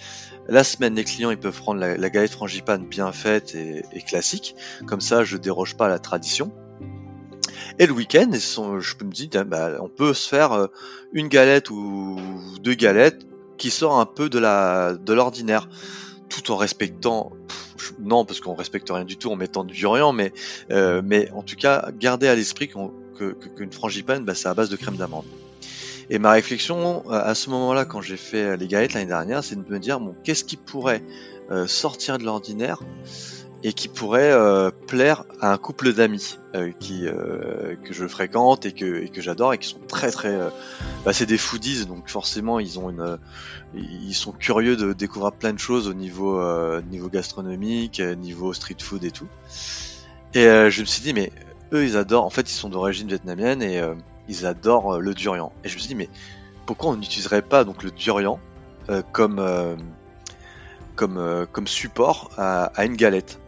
la 0.48 0.64
semaine 0.64 0.96
les 0.96 1.04
clients 1.04 1.32
ils 1.32 1.38
peuvent 1.38 1.60
prendre 1.60 1.80
la, 1.80 2.10
galette 2.10 2.32
frangipane 2.32 2.86
bien 2.86 3.12
faite 3.12 3.56
et, 3.56 3.84
et 3.92 4.02
classique, 4.02 4.56
comme 4.86 5.02
ça 5.02 5.24
je 5.24 5.38
déroge 5.38 5.76
pas 5.76 5.88
à 5.88 5.90
la 5.90 6.00
tradition. 6.00 6.52
Et 7.80 7.86
le 7.86 7.94
week-end, 7.94 8.30
je 8.34 9.04
me 9.04 9.12
dire, 9.12 9.46
bah, 9.46 9.72
on 9.80 9.90
peut 9.90 10.14
se 10.14 10.28
faire 10.28 10.54
euh, 10.54 10.68
une 11.14 11.28
galette 11.28 11.70
ou 11.70 12.20
deux 12.62 12.74
galettes 12.74 13.26
qui 13.58 13.72
sort 13.72 14.00
un 14.00 14.06
peu 14.06 14.30
de 14.30 14.40
de 14.40 15.14
l'ordinaire, 15.14 15.68
tout 16.30 16.52
en 16.52 16.58
respectant. 16.58 17.32
non, 18.00 18.26
parce 18.26 18.40
qu'on 18.40 18.56
respecte 18.56 18.90
rien 18.90 19.06
du 19.06 19.18
tout 19.18 19.32
en 19.32 19.36
mettant 19.36 19.64
du 19.64 19.74
durian, 19.74 20.14
mais 20.14 20.32
euh, 20.72 21.02
mais 21.04 21.30
en 21.32 21.42
tout 21.42 21.56
cas, 21.56 21.90
garder 21.98 22.28
à 22.28 22.36
l'esprit 22.36 22.68
qu'une 22.68 22.92
que, 23.18 23.70
frangipane, 23.72 24.24
bah, 24.24 24.36
c'est 24.36 24.48
à 24.48 24.54
base 24.54 24.70
de 24.70 24.76
crème 24.76 24.96
d'amande. 24.96 25.26
Et 26.10 26.18
ma 26.18 26.32
réflexion 26.32 27.08
à 27.12 27.36
ce 27.36 27.52
moment-là, 27.52 27.86
quand 27.86 28.02
j'ai 28.02 28.18
fait 28.18 28.58
les 28.58 28.68
galettes 28.68 28.94
l'année 28.94 29.06
dernière, 29.06 29.44
c'est 29.44 29.56
de 29.56 29.72
me 29.72 29.80
dire 29.80 30.00
bon, 30.00 30.16
qu'est-ce 30.24 30.44
qui 30.44 30.58
pourrait 30.58 31.04
euh, 31.52 31.68
sortir 31.68 32.18
de 32.18 32.24
l'ordinaire? 32.24 32.80
Et 33.64 33.74
qui 33.74 33.90
pourrait 33.90 34.32
euh, 34.32 34.72
plaire 34.88 35.26
à 35.42 35.52
un 35.52 35.58
couple 35.58 35.94
d'amis 35.94 36.38
euh, 36.56 36.72
qui 36.80 37.06
euh, 37.06 37.76
que 37.84 37.94
je 37.94 38.08
fréquente 38.08 38.66
et 38.66 38.72
que 38.72 39.04
et 39.04 39.10
que 39.10 39.22
j'adore 39.22 39.54
et 39.54 39.58
qui 39.58 39.68
sont 39.68 39.80
très 39.88 40.12
très 40.12 40.38
bah, 41.04 41.12
c'est 41.12 41.26
des 41.26 41.38
foodies 41.38 41.86
donc 41.86 42.08
forcément 42.08 42.60
ils 42.60 42.80
ont 42.80 42.90
une 42.90 43.18
ils 43.74 44.14
sont 44.14 44.32
curieux 44.32 44.78
de 44.78 44.94
découvrir 44.94 45.34
plein 45.34 45.52
de 45.52 45.60
choses 45.60 45.88
au 45.88 45.94
niveau 45.94 46.42
niveau 46.84 47.10
gastronomique 47.10 48.00
niveau 48.00 48.54
street 48.54 48.78
food 48.82 49.04
et 49.04 49.12
tout. 49.12 49.28
Et 50.34 50.46
je 50.46 50.82
me 50.82 50.86
suis 50.86 51.02
dit 51.02 51.14
mais 51.14 51.32
eux 51.74 51.84
ils 51.84 51.98
adorent 51.98 52.26
en 52.26 52.30
fait 52.30 52.50
ils 52.50 52.56
sont 52.56 52.70
d'origine 52.70 53.08
vietnamienne 53.08 53.62
et 53.62 53.82
ils 54.30 54.46
adorent 54.46 55.00
le 55.00 55.14
durian. 55.14 55.52
Et 55.64 55.70
je 55.70 55.76
me 55.76 55.80
suis 55.80 55.90
dit 55.90 55.96
mais 55.96 56.10
pourquoi 56.66 56.92
on 56.92 56.96
n'utiliserait 56.96 57.42
pas 57.42 57.66
donc 57.66 57.84
le 57.84 57.92
durian 57.92 58.40
comme 59.12 59.46
comme, 60.96 61.48
comme 61.52 61.68
support 61.68 62.32
à, 62.38 62.66
à 62.76 62.86
une 62.86 62.96
galette? 62.96 63.40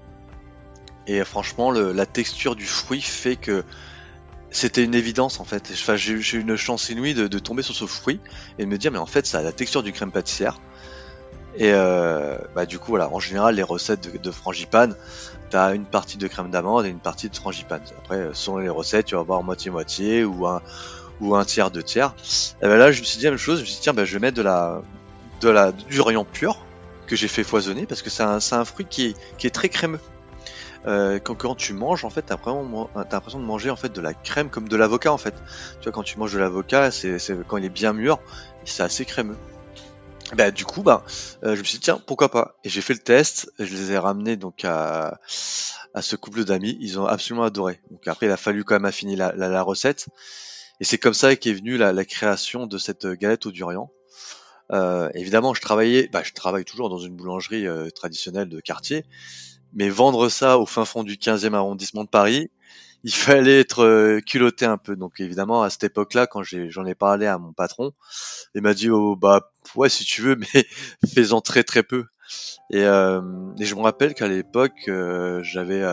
Et 1.08 1.24
franchement, 1.24 1.72
la 1.72 2.05
texture 2.05 2.55
du 2.55 2.65
fruit 2.65 3.01
fait 3.01 3.36
que 3.36 3.63
c'était 4.51 4.84
une 4.84 4.96
évidence 4.96 5.39
en 5.39 5.46
fait. 5.46 5.70
Enfin, 5.72 5.96
j'ai 5.96 6.13
eu 6.13 6.39
une 6.39 6.55
chance 6.55 6.89
inouïe 6.89 7.13
de, 7.13 7.39
tomber 7.39 7.63
sur 7.63 7.74
ce 7.74 7.86
fruit 7.86 8.20
et 8.60 8.63
de 8.63 8.67
me 8.67 8.77
dire, 8.77 8.91
mais 8.91 9.00
en 9.00 9.05
fait, 9.05 9.25
ça 9.25 9.39
a 9.39 9.41
la 9.41 9.51
texture 9.51 9.81
du 9.81 9.91
crème 9.93 10.12
pâtissière. 10.12 10.60
Et 11.58 11.72
euh, 11.74 12.38
bah, 12.55 12.65
du 12.65 12.79
coup, 12.79 12.91
voilà, 12.91 13.10
en 13.10 13.20
général, 13.20 13.55
les 13.55 13.63
recettes 13.63 14.12
de, 14.12 14.17
de 14.17 14.31
frangipane, 14.31 14.96
t'as 15.50 15.75
une 15.75 15.86
partie 15.86 16.17
de 16.17 16.27
crème 16.27 16.50
d'amande 16.50 16.86
et 16.86 16.89
une 16.89 17.00
partie 17.00 17.29
de 17.29 17.36
frangipane. 17.36 17.81
Après, 17.98 18.29
selon 18.34 18.58
les 18.58 18.70
recettes, 18.70 19.08
tu 19.08 19.15
vas 19.15 19.22
avoir 19.22 19.43
moitié-moitié 19.43 20.24
ou 20.24 20.48
un, 20.48 20.62
ou 21.20 21.36
un 21.36 21.43
tiers, 21.43 21.72
deux 21.72 21.84
tiers. 21.84 22.15
Et 22.62 22.67
ben 22.67 22.77
là, 22.77 22.91
je 22.91 23.01
me 23.01 23.05
suis 23.05 23.17
dit 23.17 23.25
la 23.25 23.31
même 23.31 23.39
chose. 23.39 23.58
Je 23.58 23.63
me 23.63 23.65
suis 23.65 23.75
dit, 23.75 23.81
tiens, 23.81 23.93
bah, 23.93 24.05
je 24.05 24.13
vais 24.13 24.20
mettre 24.20 24.38
de 24.38 24.41
la, 24.41 24.81
de 25.41 25.50
la, 25.50 25.72
du 25.72 26.00
rayon 26.00 26.25
pur 26.25 26.60
que 27.08 27.15
j'ai 27.17 27.27
fait 27.27 27.43
foisonner 27.43 27.86
parce 27.86 28.01
que 28.01 28.10
c'est 28.10 28.24
un, 28.24 28.39
un 28.51 28.65
fruit 28.65 28.86
qui 28.89 29.08
est, 29.08 29.17
qui 29.38 29.48
est 29.48 29.51
très 29.51 29.67
crémeux. 29.67 30.00
Euh, 30.88 31.19
quand, 31.19 31.35
quand 31.35 31.55
tu 31.55 31.73
manges, 31.73 32.05
en 32.05 32.09
fait, 32.09 32.23
t'as 32.23 32.35
vraiment 32.35 32.89
t'as 32.93 33.03
l'impression 33.11 33.39
de 33.39 33.45
manger 33.45 33.69
en 33.69 33.75
fait 33.75 33.93
de 33.93 34.01
la 34.01 34.13
crème 34.13 34.50
comme 34.50 34.67
de 34.67 34.75
l'avocat 34.75 35.11
en 35.13 35.17
fait. 35.17 35.35
Tu 35.79 35.83
vois, 35.83 35.91
quand 35.91 36.03
tu 36.03 36.17
manges 36.17 36.33
de 36.33 36.39
l'avocat, 36.39 36.91
c'est 36.91 37.17
quand 37.47 37.57
il 37.57 37.65
est 37.65 37.69
bien 37.69 37.93
mûr, 37.93 38.19
c'est 38.65 38.83
assez 38.83 39.05
crémeux. 39.05 39.38
Bah, 40.35 40.51
du 40.51 40.63
coup, 40.63 40.81
bah, 40.81 41.03
euh, 41.43 41.55
je 41.55 41.59
me 41.59 41.63
suis 41.65 41.77
dit, 41.77 41.83
tiens, 41.83 42.01
pourquoi 42.05 42.29
pas? 42.31 42.55
Et 42.63 42.69
j'ai 42.69 42.81
fait 42.81 42.93
le 42.93 43.00
test, 43.00 43.51
je 43.59 43.73
les 43.75 43.91
ai 43.91 43.97
ramenés 43.97 44.38
donc 44.38 44.63
à, 44.63 45.19
à 45.93 46.01
ce 46.01 46.15
couple 46.15 46.45
d'amis, 46.45 46.77
ils 46.79 47.00
ont 47.00 47.05
absolument 47.05 47.43
adoré. 47.43 47.81
Donc 47.91 48.07
après, 48.07 48.27
il 48.27 48.31
a 48.31 48.38
fallu 48.38 48.63
quand 48.63 48.75
même 48.75 48.85
affiner 48.85 49.15
la, 49.15 49.33
la, 49.35 49.50
la 49.50 49.61
recette. 49.61 50.07
Et 50.79 50.85
c'est 50.85 50.97
comme 50.97 51.13
ça 51.13 51.35
qu'est 51.35 51.53
venue 51.53 51.77
la, 51.77 51.91
la, 51.91 52.05
création 52.05 52.65
de 52.65 52.77
cette 52.77 53.05
galette 53.05 53.45
au 53.45 53.51
durian. 53.51 53.91
Euh, 54.71 55.09
évidemment, 55.15 55.53
je 55.53 55.61
travaillais, 55.61 56.09
bah, 56.11 56.21
je 56.23 56.31
travaille 56.31 56.63
toujours 56.63 56.89
dans 56.89 56.97
une 56.97 57.15
boulangerie 57.15 57.67
euh, 57.67 57.89
traditionnelle 57.89 58.47
de 58.47 58.59
quartier, 58.61 59.05
mais 59.74 59.90
vendre 59.90 60.30
ça 60.30 60.58
au 60.58 60.66
fin 60.66 60.86
fond 60.86 61.04
du 61.04 61.16
15e 61.16 61.54
arrondissement 61.54 62.04
de 62.04 62.10
Paris, 62.10 62.50
il 63.04 63.13
fallait 63.13 63.60
être 63.60 63.84
euh, 63.84 64.20
culotté 64.20 64.66
un 64.66 64.78
peu. 64.78 64.96
Donc 64.96 65.20
évidemment, 65.20 65.63
à 65.63 65.70
cette 65.70 65.86
époque-là, 65.86 66.28
quand 66.28 66.44
j'en 66.44 66.86
ai, 66.86 66.96
parlé 66.96 67.25
à 67.25 67.38
mon 67.38 67.54
patron, 67.54 67.94
il 68.54 68.62
m'a 68.62 68.74
dit 68.74 68.90
oh 68.90 69.16
bah 69.16 69.51
ouais 69.75 69.90
si 69.90 70.04
tu 70.04 70.22
veux, 70.22 70.36
mais 70.54 70.66
fais-en 71.08 71.42
très 71.42 71.63
très 71.63 71.84
peu. 71.84 72.06
Et, 72.70 72.84
euh, 72.84 73.22
et 73.60 73.66
je 73.66 73.75
me 73.75 73.82
rappelle 73.82 74.13
qu'à 74.13 74.28
l'époque, 74.28 74.88
euh, 74.88 75.42
j'avais 75.44 75.84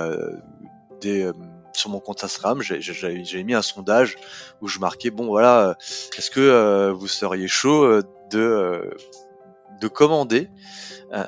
des 1.01 1.31
sur 1.73 1.91
mon 1.91 2.01
compte 2.01 2.25
Instagram, 2.25 2.61
j'ai 2.61 3.45
mis 3.45 3.55
un 3.55 3.63
sondage 3.63 4.17
où 4.61 4.67
je 4.67 4.81
marquais 4.81 5.11
bon 5.11 5.27
voilà, 5.27 5.77
est-ce 6.17 6.31
que 6.31 6.91
vous 6.91 7.07
seriez 7.07 7.47
chaud 7.47 8.03
de 8.31 8.91
de 9.81 9.89
commander 9.89 10.51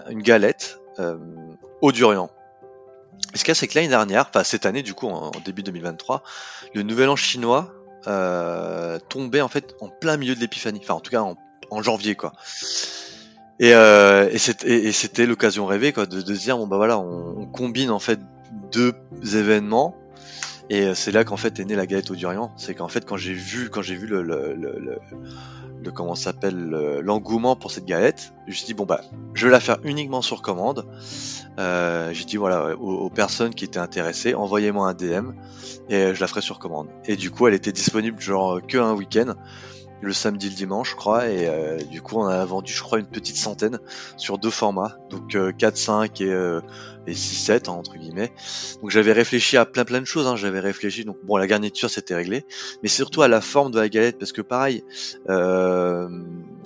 une 0.09 0.23
galette 0.23 0.81
au 1.81 1.93
durian 1.93 2.31
ce 3.35 3.45
qu'il 3.45 3.49
y 3.49 3.51
a, 3.53 3.55
c'est 3.55 3.69
que 3.69 3.75
l'année 3.75 3.89
dernière, 3.89 4.27
enfin 4.29 4.45
cette 4.45 4.67
année 4.67 4.83
du 4.83 4.95
coup, 4.95 5.09
en, 5.09 5.31
début 5.45 5.63
2023, 5.63 6.23
le 6.75 6.83
nouvel 6.83 7.09
an 7.09 7.17
chinois 7.17 7.73
euh, 8.07 8.99
tombait 9.09 9.41
en 9.41 9.49
fait 9.49 9.75
en 9.81 9.89
plein 9.89 10.17
milieu 10.17 10.35
de 10.35 10.41
l'épiphanie, 10.41 10.81
enfin 10.83 10.95
en 10.95 11.01
tout 11.01 11.11
cas 11.11 11.23
en, 11.23 11.83
janvier 11.83 12.17
quoi. 12.17 12.33
Et, 13.61 13.75
euh, 13.75 14.29
et 14.31 14.93
c'était 14.93 15.27
l'occasion 15.27 15.67
rêvée 15.67 15.93
quoi, 15.93 16.07
de, 16.07 16.21
se 16.21 16.41
dire 16.41 16.57
bon 16.57 16.67
bah 16.67 16.77
voilà, 16.77 16.99
on, 16.99 17.47
combine 17.47 17.91
en 17.91 18.01
fait 18.01 18.19
deux 18.73 18.95
événements. 19.23 19.97
Et 20.71 20.95
c'est 20.95 21.11
là 21.11 21.25
qu'en 21.25 21.37
fait 21.37 21.59
est 21.59 21.65
née 21.65 21.75
la 21.75 21.87
galette 21.87 22.11
au 22.13 22.15
durian. 22.15 22.53
C'est 22.57 22.75
qu'en 22.75 22.89
fait 22.89 23.05
quand 23.05 23.17
j'ai 23.17 23.33
vu 23.33 23.71
quand 23.71 23.83
j'ai 23.83 23.97
vu 23.97 24.07
le, 24.07 24.99
le 25.85 25.91
comment 25.91 26.15
s'appelle 26.15 26.71
l'engouement 27.03 27.57
pour 27.57 27.71
cette 27.71 27.85
galette. 27.85 28.33
Je 28.47 28.51
me 28.51 28.57
suis 28.57 28.67
dit 28.67 28.75
bon 28.75 28.85
bah 28.85 29.01
je 29.35 29.47
vais 29.47 29.53
la 29.53 29.61
faire 29.61 29.79
uniquement 29.85 30.23
sur 30.23 30.43
commande. 30.43 30.87
Euh, 31.59 32.11
j'ai 32.13 32.25
dit 32.25 32.37
voilà 32.37 32.77
aux, 32.77 33.11
personnes 33.11 33.55
qui 33.55 33.65
étaient 33.65 33.79
intéressées, 33.79 34.35
envoyez-moi 34.35 34.89
un 34.89 34.95
DM 34.95 35.33
et 35.89 36.15
je 36.15 36.21
la 36.21 36.27
ferai 36.27 36.41
sur 36.41 36.59
commande. 36.59 36.89
Et 37.07 37.17
du 37.17 37.31
coup 37.31 37.47
elle 37.47 37.55
était 37.55 37.73
disponible 37.73 38.21
genre 38.21 38.61
que 38.67 38.79
un 38.79 38.95
week-end 38.95 39.35
le 40.03 40.13
samedi 40.13 40.49
le 40.49 40.55
dimanche 40.55 40.91
je 40.91 40.97
crois 40.97 41.29
et 41.29 41.49
euh, 41.49 41.77
du 41.79 42.01
coup 42.01 42.17
on 42.19 42.27
a 42.27 42.45
vendu 42.45 42.73
je 42.73 42.83
crois 42.83 42.99
une 42.99 43.07
petite 43.07 43.37
centaine 43.37 43.79
sur 44.17 44.39
deux 44.39 44.51
formats. 44.51 44.97
Donc 45.11 45.37
4 45.57 45.77
5 45.77 46.21
et, 46.21 46.31
euh, 46.31 46.61
et 47.07 47.15
6 47.15 47.37
7 47.37 47.69
hein, 47.69 47.73
entre 47.73 47.97
guillemets. 47.97 48.33
Donc 48.81 48.91
j'avais 48.91 49.13
réfléchi 49.13 49.57
à 49.57 49.67
plein 49.67 49.85
plein 49.85 50.01
de 50.01 50.07
choses 50.07 50.27
hein. 50.27 50.37
j'avais 50.37 50.61
réfléchi 50.61 51.05
donc 51.05 51.17
bon 51.25 51.37
la 51.37 51.47
garniture 51.47 51.91
c'était 51.91 52.15
réglé 52.15 52.45
mais 52.83 52.89
surtout 52.89 53.23
à 53.23 53.29
la 53.29 53.41
forme 53.41 53.73
de 53.73 53.79
la 53.79 53.89
galette 53.89 54.19
parce 54.19 54.33
que 54.33 54.43
pareil 54.43 54.85
euh, 55.29 56.09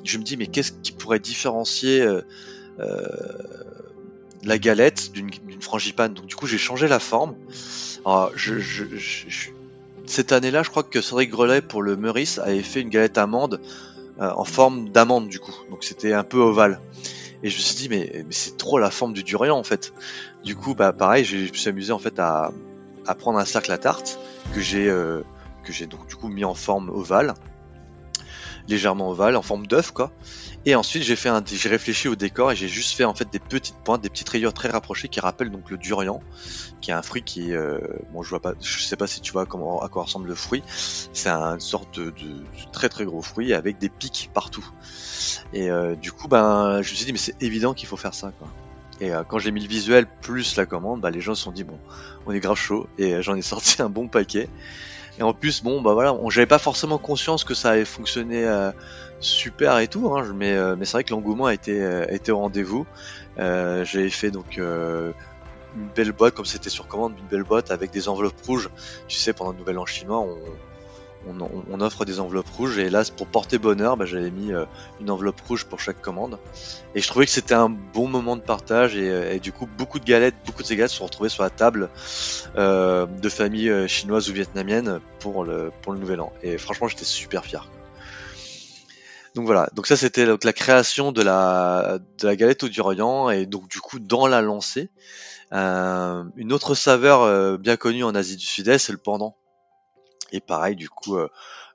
je 0.05 0.19
me 0.19 0.23
dis 0.23 0.37
mais 0.37 0.47
qu'est-ce 0.47 0.73
qui 0.73 0.93
pourrait 0.93 1.19
différencier 1.19 2.03
euh, 2.03 2.23
euh, 2.81 3.07
la 4.45 4.59
galette 4.59 5.12
d'une 5.12 5.31
frangipane? 5.61 6.14
Donc 6.14 6.26
du 6.26 6.37
coup 6.37 6.47
j'ai 6.47 6.59
changé 6.59 6.88
la 6.88 6.99
forme. 6.99 7.35
Alors 8.05 8.31
je, 8.37 8.59
je, 8.59 8.85
je 8.97 9.50
cette 10.06 10.32
année-là, 10.32 10.62
je 10.62 10.70
crois 10.70 10.82
que 10.82 11.00
Cédric 11.00 11.30
Grelet 11.30 11.62
pour 11.62 11.82
le 11.82 11.96
Meurice 11.96 12.38
avait 12.38 12.62
fait 12.62 12.80
une 12.80 12.90
galette 12.90 13.18
amande 13.18 13.61
euh, 14.20 14.30
en 14.30 14.44
forme 14.44 14.90
d'amande 14.90 15.28
du 15.28 15.40
coup. 15.40 15.54
Donc 15.70 15.84
c'était 15.84 16.12
un 16.12 16.25
peu 16.25 16.38
ovale. 16.38 16.80
Et 17.42 17.50
je 17.50 17.56
me 17.56 17.62
suis 17.62 17.76
dit 17.76 17.88
mais, 17.88 18.25
c'est 18.30 18.56
trop 18.56 18.78
la 18.78 18.90
forme 18.90 19.12
du 19.12 19.23
durian 19.23 19.58
en 19.58 19.64
fait. 19.64 19.92
Du 20.44 20.56
coup 20.56 20.75
bah 20.75 20.92
pareil, 20.92 21.25
je 21.25 21.37
me 21.37 21.46
suis 21.46 21.68
amusé 21.68 21.92
en 21.92 21.99
fait 21.99 22.18
à, 22.18 22.52
à 23.06 23.14
prendre 23.14 23.38
un 23.38 23.44
cercle 23.44 23.73
à 23.73 23.78
tarte 23.78 24.18
que 24.54 24.61
j'ai 24.61 24.88
euh, 24.88 25.23
que 25.64 25.73
j'ai 25.73 25.87
donc 25.87 26.06
du 26.06 26.16
coup 26.16 26.28
mis 26.28 26.44
en 26.44 26.54
forme 26.54 26.90
ovale, 26.90 27.34
légèrement 28.68 29.11
ovale, 29.11 29.37
en 29.37 29.42
forme 29.42 29.66
d'œuf 29.66 29.90
quoi. 29.90 30.11
Et 30.66 30.75
ensuite, 30.75 31.02
j'ai 31.02 31.16
fait 31.16 31.28
un, 31.28 31.42
j'ai 31.47 31.68
réfléchi 31.68 32.09
au 32.09 32.14
décor 32.14 32.50
et 32.50 32.56
j'ai 32.56 32.68
juste 32.68 32.97
fait 32.97 33.04
en 33.04 33.14
fait 33.14 33.30
des 33.30 33.38
petites 33.38 33.76
pointes, 33.85 34.00
des 34.00 34.09
petites 34.09 34.28
rayures 34.28 34.54
très 34.54 34.71
rapprochées 34.71 35.09
qui 35.09 35.21
rappellent 35.21 35.50
donc 35.50 35.71
le 35.71 35.76
durian, 35.76 36.23
qui 36.80 36.90
est 36.90 36.94
un 36.94 37.02
fruit 37.02 37.23
qui, 37.23 37.52
euh, 37.52 37.78
bon, 38.12 38.23
je 38.23 38.30
vois 38.30 38.40
pas, 38.40 38.54
je 38.62 38.80
sais 38.80 38.97
pas 38.97 39.06
si 39.06 39.21
tu 39.21 39.33
vois 39.33 39.44
comment 39.44 39.83
à 39.83 39.88
quoi 39.90 40.04
ressemble 40.04 40.28
le 40.28 40.35
fruit. 40.35 40.62
C'est 40.66 41.28
une 41.28 41.61
sorte 41.61 41.99
de, 41.99 42.14
très 42.73 42.88
très 42.88 43.04
gros 43.04 43.21
fruit 43.21 43.52
avec 43.52 43.76
des 43.78 43.90
pics 43.90 44.30
partout. 44.33 44.66
Et 45.52 45.71
euh, 45.71 45.97
du 45.97 46.12
coup, 46.12 46.28
ben, 46.28 46.80
je 46.80 46.90
me 46.90 46.97
suis 46.97 47.04
dit 47.04 47.12
mais 47.12 47.18
c'est 47.18 47.42
évident 47.42 47.75
qu'il 47.75 47.87
faut 47.87 47.99
faire 47.99 48.14
ça. 48.14 48.33
Et 49.00 49.12
euh, 49.12 49.23
quand 49.23 49.38
j'ai 49.38 49.50
mis 49.50 49.61
le 49.61 49.68
visuel 49.68 50.06
plus 50.23 50.56
la 50.56 50.64
commande, 50.64 51.02
bah, 51.02 51.11
les 51.11 51.21
gens 51.21 51.35
se 51.35 51.42
sont 51.42 51.52
dit 51.52 51.64
bon, 51.64 51.78
on 52.25 52.33
est 52.33 52.40
grave 52.40 52.56
chaud 52.56 52.88
et 52.97 53.21
j'en 53.21 53.35
ai 53.35 53.42
sorti 53.42 53.83
un 53.83 53.90
bon 53.90 54.09
paquet. 54.09 54.49
Et 55.18 55.23
en 55.23 55.33
plus, 55.33 55.62
bon, 55.62 55.80
bah 55.80 55.94
voilà, 55.94 56.16
j'avais 56.28 56.47
pas 56.47 56.59
forcément 56.59 56.99
conscience 56.99 57.44
que 57.44 57.54
ça 57.54 57.71
avait 57.71 57.85
fonctionné 57.85 58.44
euh, 58.44 58.73
super 59.21 59.78
et 59.78 59.88
tout, 59.88 60.12
hein, 60.12 60.33
mais, 60.35 60.52
euh, 60.52 60.75
mais 60.76 60.85
c'est 60.85 60.92
vrai 60.92 61.04
que 61.04 61.11
l'engouement 61.11 61.47
a 61.47 61.54
été, 61.54 61.80
euh, 61.80 62.18
au 62.28 62.37
rendez-vous. 62.37 62.87
j'avais 63.37 64.11
fait 64.11 64.30
donc 64.30 64.56
une 64.56 65.88
belle 65.94 66.12
boîte, 66.12 66.35
comme 66.35 66.44
c'était 66.44 66.71
sur 66.71 66.88
commande, 66.88 67.14
une 67.18 67.26
belle 67.26 67.44
boîte 67.44 67.71
avec 67.71 67.90
des 67.90 68.09
enveloppes 68.09 68.40
rouges. 68.44 68.71
Tu 69.06 69.16
sais, 69.16 69.33
pendant 69.33 69.52
le 69.52 69.59
Nouvel 69.59 69.78
An 69.78 69.87
chinois, 69.87 70.21
on, 70.21 70.37
on, 71.26 71.81
offre 71.81 72.04
des 72.04 72.21
enveloppes 72.21 72.49
rouges 72.49 72.78
et 72.78 72.90
là 72.90 73.02
pour 73.16 73.26
porter 73.26 73.59
bonheur 73.59 73.97
bah, 73.97 74.04
j'avais 74.04 74.31
mis 74.31 74.52
euh, 74.52 74.64
une 75.00 75.11
enveloppe 75.11 75.40
rouge 75.40 75.64
pour 75.64 75.81
chaque 75.81 76.00
commande. 76.00 76.38
Et 76.95 77.00
je 77.00 77.09
trouvais 77.09 77.26
que 77.26 77.33
c'était 77.33 77.54
un 77.54 77.69
bon 77.69 78.09
moment 78.09 78.37
de 78.37 78.43
partage 78.43 78.97
et, 78.97 79.11
euh, 79.11 79.38
du 79.38 79.52
coup 79.52 79.66
beaucoup 79.66 79.99
de 79.99 80.04
galettes 80.04 80.35
beaucoup 80.47 80.62
de 80.62 80.66
ces 80.66 80.76
galettes 80.76 80.90
sont 80.90 81.04
retrouvées 81.04 81.28
sur 81.28 81.43
la 81.43 81.50
table 81.50 81.90
euh, 82.57 83.07
de 83.07 83.28
familles 83.28 83.88
chinoises 83.88 84.31
ou 84.31 84.33
vietnamiennes 84.33 85.00
pour 85.19 85.45
le 85.45 85.73
pour 85.83 85.93
le 85.93 85.99
nouvel 85.99 86.21
an. 86.21 86.33
Et 86.43 86.59
franchement 86.59 86.88
j'étais 86.88 87.04
super 87.04 87.45
fier. 87.45 87.69
Donc 89.35 89.47
voilà, 89.47 89.69
donc 89.75 89.88
ça 89.88 89.97
c'était 89.97 90.26
la 90.26 90.52
création 90.52 91.11
de 91.11 91.21
la, 91.21 91.99
de 92.21 92.26
la 92.26 92.37
galette 92.37 92.62
au 92.62 92.69
durian 92.69 93.31
et 93.31 93.47
donc 93.47 93.69
du 93.69 93.81
coup 93.81 93.99
dans 93.99 94.28
la 94.28 94.40
lancée, 94.40 94.90
une 95.50 96.52
autre 96.52 96.76
saveur 96.76 97.59
bien 97.59 97.76
connue 97.76 98.04
en 98.04 98.14
Asie 98.14 98.37
du 98.37 98.47
Sud-Est, 98.47 98.78
c'est 98.78 98.93
le 98.93 98.99
pendant. 98.99 99.37
Et 100.33 100.40
pareil, 100.40 100.76
du 100.76 100.88
coup, 100.88 101.16
euh, 101.16 101.28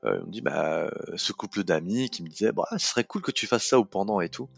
euh, 0.03 0.19
on 0.23 0.27
me 0.27 0.31
dit, 0.31 0.41
bah, 0.41 0.89
ce 1.15 1.33
couple 1.33 1.63
d'amis 1.63 2.09
qui 2.09 2.23
me 2.23 2.29
disait, 2.29 2.51
bah, 2.51 2.65
ce 2.71 2.79
serait 2.79 3.03
cool 3.03 3.21
que 3.21 3.31
tu 3.31 3.47
fasses 3.47 3.65
ça 3.65 3.79
au 3.79 3.85
pendant 3.85 4.21
et 4.21 4.29
tout. 4.29 4.49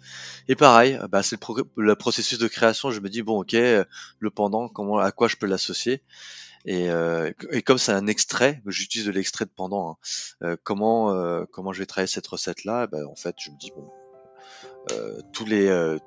Et 0.47 0.55
pareil, 0.55 0.99
bah, 1.09 1.23
c'est 1.23 1.39
le, 1.77 1.95
processus 1.95 2.39
de 2.39 2.47
création. 2.47 2.91
Je 2.91 2.99
me 2.99 3.09
dis, 3.09 3.21
bon, 3.21 3.41
ok, 3.41 3.53
le 3.53 4.29
pendant, 4.29 4.71
à 4.99 5.11
quoi 5.11 5.27
je 5.27 5.35
peux 5.35 5.47
l'associer? 5.47 6.03
Et, 6.65 6.91
euh, 6.91 7.31
comme 7.65 7.79
c'est 7.79 7.91
un 7.91 8.07
extrait, 8.07 8.61
j'utilise 8.67 9.07
de 9.07 9.11
l'extrait 9.11 9.45
de 9.45 9.51
pendant. 9.55 9.97
Hein, 10.41 10.55
comment 10.63 11.45
comment 11.51 11.73
je 11.73 11.79
vais 11.79 11.87
travailler 11.87 12.07
cette 12.07 12.27
recette 12.27 12.65
là 12.65 12.85
bah, 12.85 12.99
En 13.09 13.15
fait, 13.15 13.35
je 13.39 13.49
me 13.49 13.57
dis 13.57 13.71
bon, 13.75 13.89
tous 15.33 15.45
les 15.45 15.97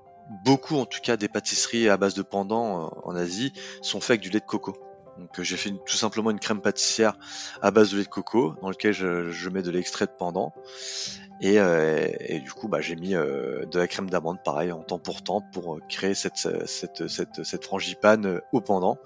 beaucoup 0.45 0.76
en 0.76 0.87
tout 0.87 1.00
cas 1.00 1.17
des 1.17 1.29
pâtisseries 1.29 1.88
à 1.88 1.97
base 1.97 2.14
de 2.14 2.23
pendant 2.23 2.88
en 3.03 3.17
Asie 3.17 3.53
sont 3.83 4.00
faites 4.00 4.11
avec 4.11 4.21
du 4.21 4.31
lait 4.31 4.41
de 4.41 4.45
coco. 4.45 4.76
Donc 5.18 5.38
euh, 5.38 5.42
j'ai 5.42 5.56
fait 5.56 5.73
tout 5.87 5.97
simplement 5.97 6.30
une 6.30 6.40
crème 6.40 6.61
pâtissière 6.61 7.16
à 7.62 7.71
base 7.71 7.90
de 7.92 7.99
lait 7.99 8.04
de 8.04 8.09
coco 8.09 8.54
dans 8.62 8.71
lequel 8.71 8.92
je, 8.92 9.49
mets 9.49 9.62
de 9.62 9.71
l'extrait 9.71 10.06
de 10.06 10.12
pendant 10.18 10.52
et, 11.40 11.59
euh, 11.59 12.09
du 12.40 12.52
coup 12.52 12.68
bah, 12.68 12.80
j'ai 12.80 12.97
mis 12.97 13.14
euh, 13.14 13.64
de 13.66 13.78
la 13.78 13.87
crème 13.87 14.11
d'amande 14.11 14.38
pareil 14.44 14.73
en 14.73 14.83
temps 14.83 14.99
pour 14.99 15.23
temps 15.23 15.40
pour 15.52 15.78
créer 15.88 16.14
cette, 16.14 16.37
cette, 16.66 17.09
cette, 17.09 17.44
cette 17.44 17.64
frangipane 17.64 18.40
au 18.52 18.61
pendant. 18.61 18.99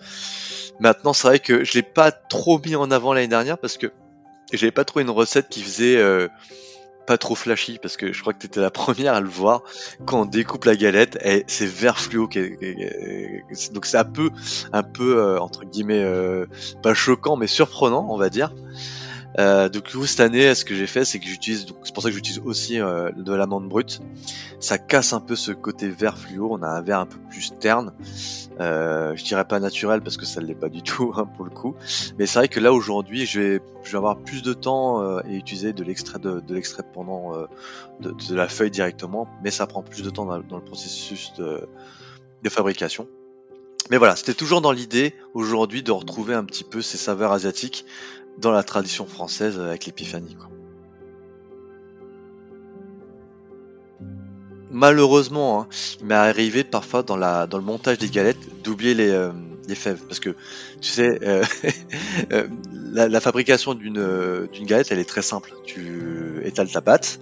Maintenant 0.81 1.13
c'est 1.13 1.29
vrai 1.29 1.39
que 1.41 1.65
je 1.65 1.75
l'ai 1.75 1.83
pas 1.83 2.13
trop 2.13 2.59
mis 2.59 2.77
en 2.77 2.91
avant 2.91 3.13
l'année 3.13 3.29
dernière 3.29 3.59
parce 3.59 3.77
que 3.77 3.93
j'avais 4.53 4.73
pas 4.73 4.85
trouvé 4.85 5.03
une 5.03 5.11
recette 5.11 5.49
qui 5.49 5.63
faisait 5.63 5.97
pas 7.09 7.17
trop 7.17 7.35
flashy 7.35 7.79
parce 7.81 7.97
que 7.97 8.13
je 8.13 8.21
crois 8.21 8.35
que 8.35 8.39
tu 8.39 8.47
étais 8.47 8.61
la 8.61 8.71
première 8.83 9.15
à 9.15 9.21
le 9.21 9.29
voir 9.29 9.63
quand 10.05 10.21
on 10.21 10.25
découpe 10.27 10.67
la 10.67 10.77
galette 10.77 11.19
et 11.25 11.45
c'est 11.47 11.67
vert 11.67 11.99
fluo 11.99 12.29
donc 13.73 13.87
c'est 13.87 13.97
un 13.97 14.05
peu 14.05 14.31
un 14.75 14.83
peu 14.83 15.17
euh, 15.17 15.41
entre 15.41 15.65
guillemets 15.65 16.03
euh, 16.03 16.45
pas 16.83 16.93
choquant 16.93 17.37
mais 17.37 17.47
surprenant 17.47 18.07
on 18.11 18.19
va 18.19 18.29
dire 18.29 18.53
euh, 19.39 19.69
donc 19.69 19.91
cette 20.07 20.21
année, 20.21 20.55
ce 20.55 20.65
que 20.65 20.75
j'ai 20.75 20.87
fait, 20.87 21.05
c'est 21.05 21.21
que 21.21 21.27
j'utilise, 21.27 21.67
donc 21.67 21.77
c'est 21.85 21.95
pour 21.95 22.03
ça 22.03 22.09
que 22.09 22.15
j'utilise 22.15 22.41
aussi 22.45 22.81
euh, 22.81 23.13
de 23.13 23.33
l'amande 23.33 23.69
brute. 23.69 24.01
Ça 24.59 24.79
casse 24.79 25.13
un 25.13 25.21
peu 25.21 25.37
ce 25.37 25.53
côté 25.53 25.89
vert 25.89 26.19
fluo. 26.19 26.49
On 26.51 26.63
a 26.63 26.69
un 26.69 26.83
vert 26.83 26.99
un 26.99 27.07
peu 27.07 27.19
plus 27.31 27.53
terne. 27.61 27.93
Euh, 28.61 29.15
je 29.15 29.23
dirais 29.25 29.45
pas 29.45 29.61
naturel 29.61 30.01
parce 30.01 30.17
que 30.17 30.27
ça 30.27 30.41
ne 30.41 30.47
l'est 30.47 30.55
pas 30.55 30.69
du 30.69 30.83
tout 30.83 31.13
hein, 31.17 31.27
pour 31.37 31.45
le 31.45 31.51
coup. 31.51 31.77
Mais 32.19 32.27
c'est 32.27 32.39
vrai 32.39 32.49
que 32.49 32.61
là 32.61 32.73
aujourd'hui, 32.73 33.27
je 33.27 33.41
vais, 33.41 33.61
avoir 33.95 34.19
plus 34.19 34.43
de 34.43 34.53
temps 34.53 35.03
euh, 35.03 35.21
et 35.29 35.37
utiliser 35.37 35.73
de 35.73 35.85
l'extrait 35.85 36.19
de, 36.19 36.43
l'extrait 36.49 36.83
pendant 36.93 37.35
euh, 37.35 37.47
de, 38.01 38.35
la 38.35 38.49
feuille 38.49 38.71
directement, 38.71 39.29
mais 39.43 39.51
ça 39.51 39.67
prend 39.67 39.83
plus 39.83 40.03
de 40.03 40.11
temps 40.11 40.27
dans, 40.27 40.37
le 40.37 40.65
processus 40.65 41.33
de, 41.39 41.69
de 42.43 42.49
fabrication. 42.49 43.09
Mais 43.91 43.97
voilà, 43.97 44.17
c'était 44.17 44.35
toujours 44.35 44.61
dans 44.61 44.73
l'idée 44.73 45.15
aujourd'hui 45.35 45.83
de 45.83 45.93
retrouver 45.93 46.35
un 46.35 46.45
petit 46.45 46.65
peu 46.65 46.83
ces 46.83 46.99
saveurs 46.99 47.33
asiatiques 47.33 47.87
dans 48.39 48.51
la 48.51 48.63
tradition 48.63 49.07
française 49.07 49.59
avec 49.59 49.87
l'épiphanie. 49.87 50.37
Malheureusement, 54.71 55.63
hein, 55.63 55.69
il 56.01 56.07
m'est 56.07 56.15
arrivé 56.15 56.63
parfois 56.65 57.03
dans, 57.03 57.17
la, 57.17 57.47
dans 57.47 57.59
le 57.59 57.65
montage 57.65 57.99
des 57.99 58.09
galettes 58.09 58.63
d'oublier 58.63 58.95
les, 58.95 59.11
euh, 59.11 59.33
fèves. 59.75 60.03
Parce 60.07 60.21
que, 60.21 60.31
tu 60.81 60.89
sais, 60.89 61.19
euh, 61.23 61.45
euh, 62.33 62.49
la, 62.93 63.21
fabrication 63.21 63.75
d'une 63.75 64.49
galette, 64.63 64.93
elle 64.93 64.99
est 64.99 65.09
très 65.09 65.23
simple. 65.23 65.53
Tu 65.65 66.41
étales 66.45 66.71
ta 66.71 66.83
pâte, 66.83 67.21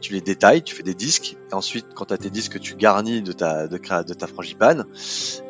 tu 0.00 0.12
les 0.12 0.20
détailles, 0.20 0.62
tu 0.62 0.74
fais 0.74 0.82
des 0.82 0.94
disques. 0.94 1.36
Et 1.50 1.54
ensuite, 1.54 1.86
quand 1.94 2.06
tu 2.06 2.14
as 2.14 2.18
tes 2.18 2.30
disques, 2.30 2.58
tu 2.60 2.74
garnis 2.74 3.22
de 3.22 3.32
ta, 3.32 3.68
de 3.68 4.14
ta 4.14 4.26
frangipane. 4.26 4.86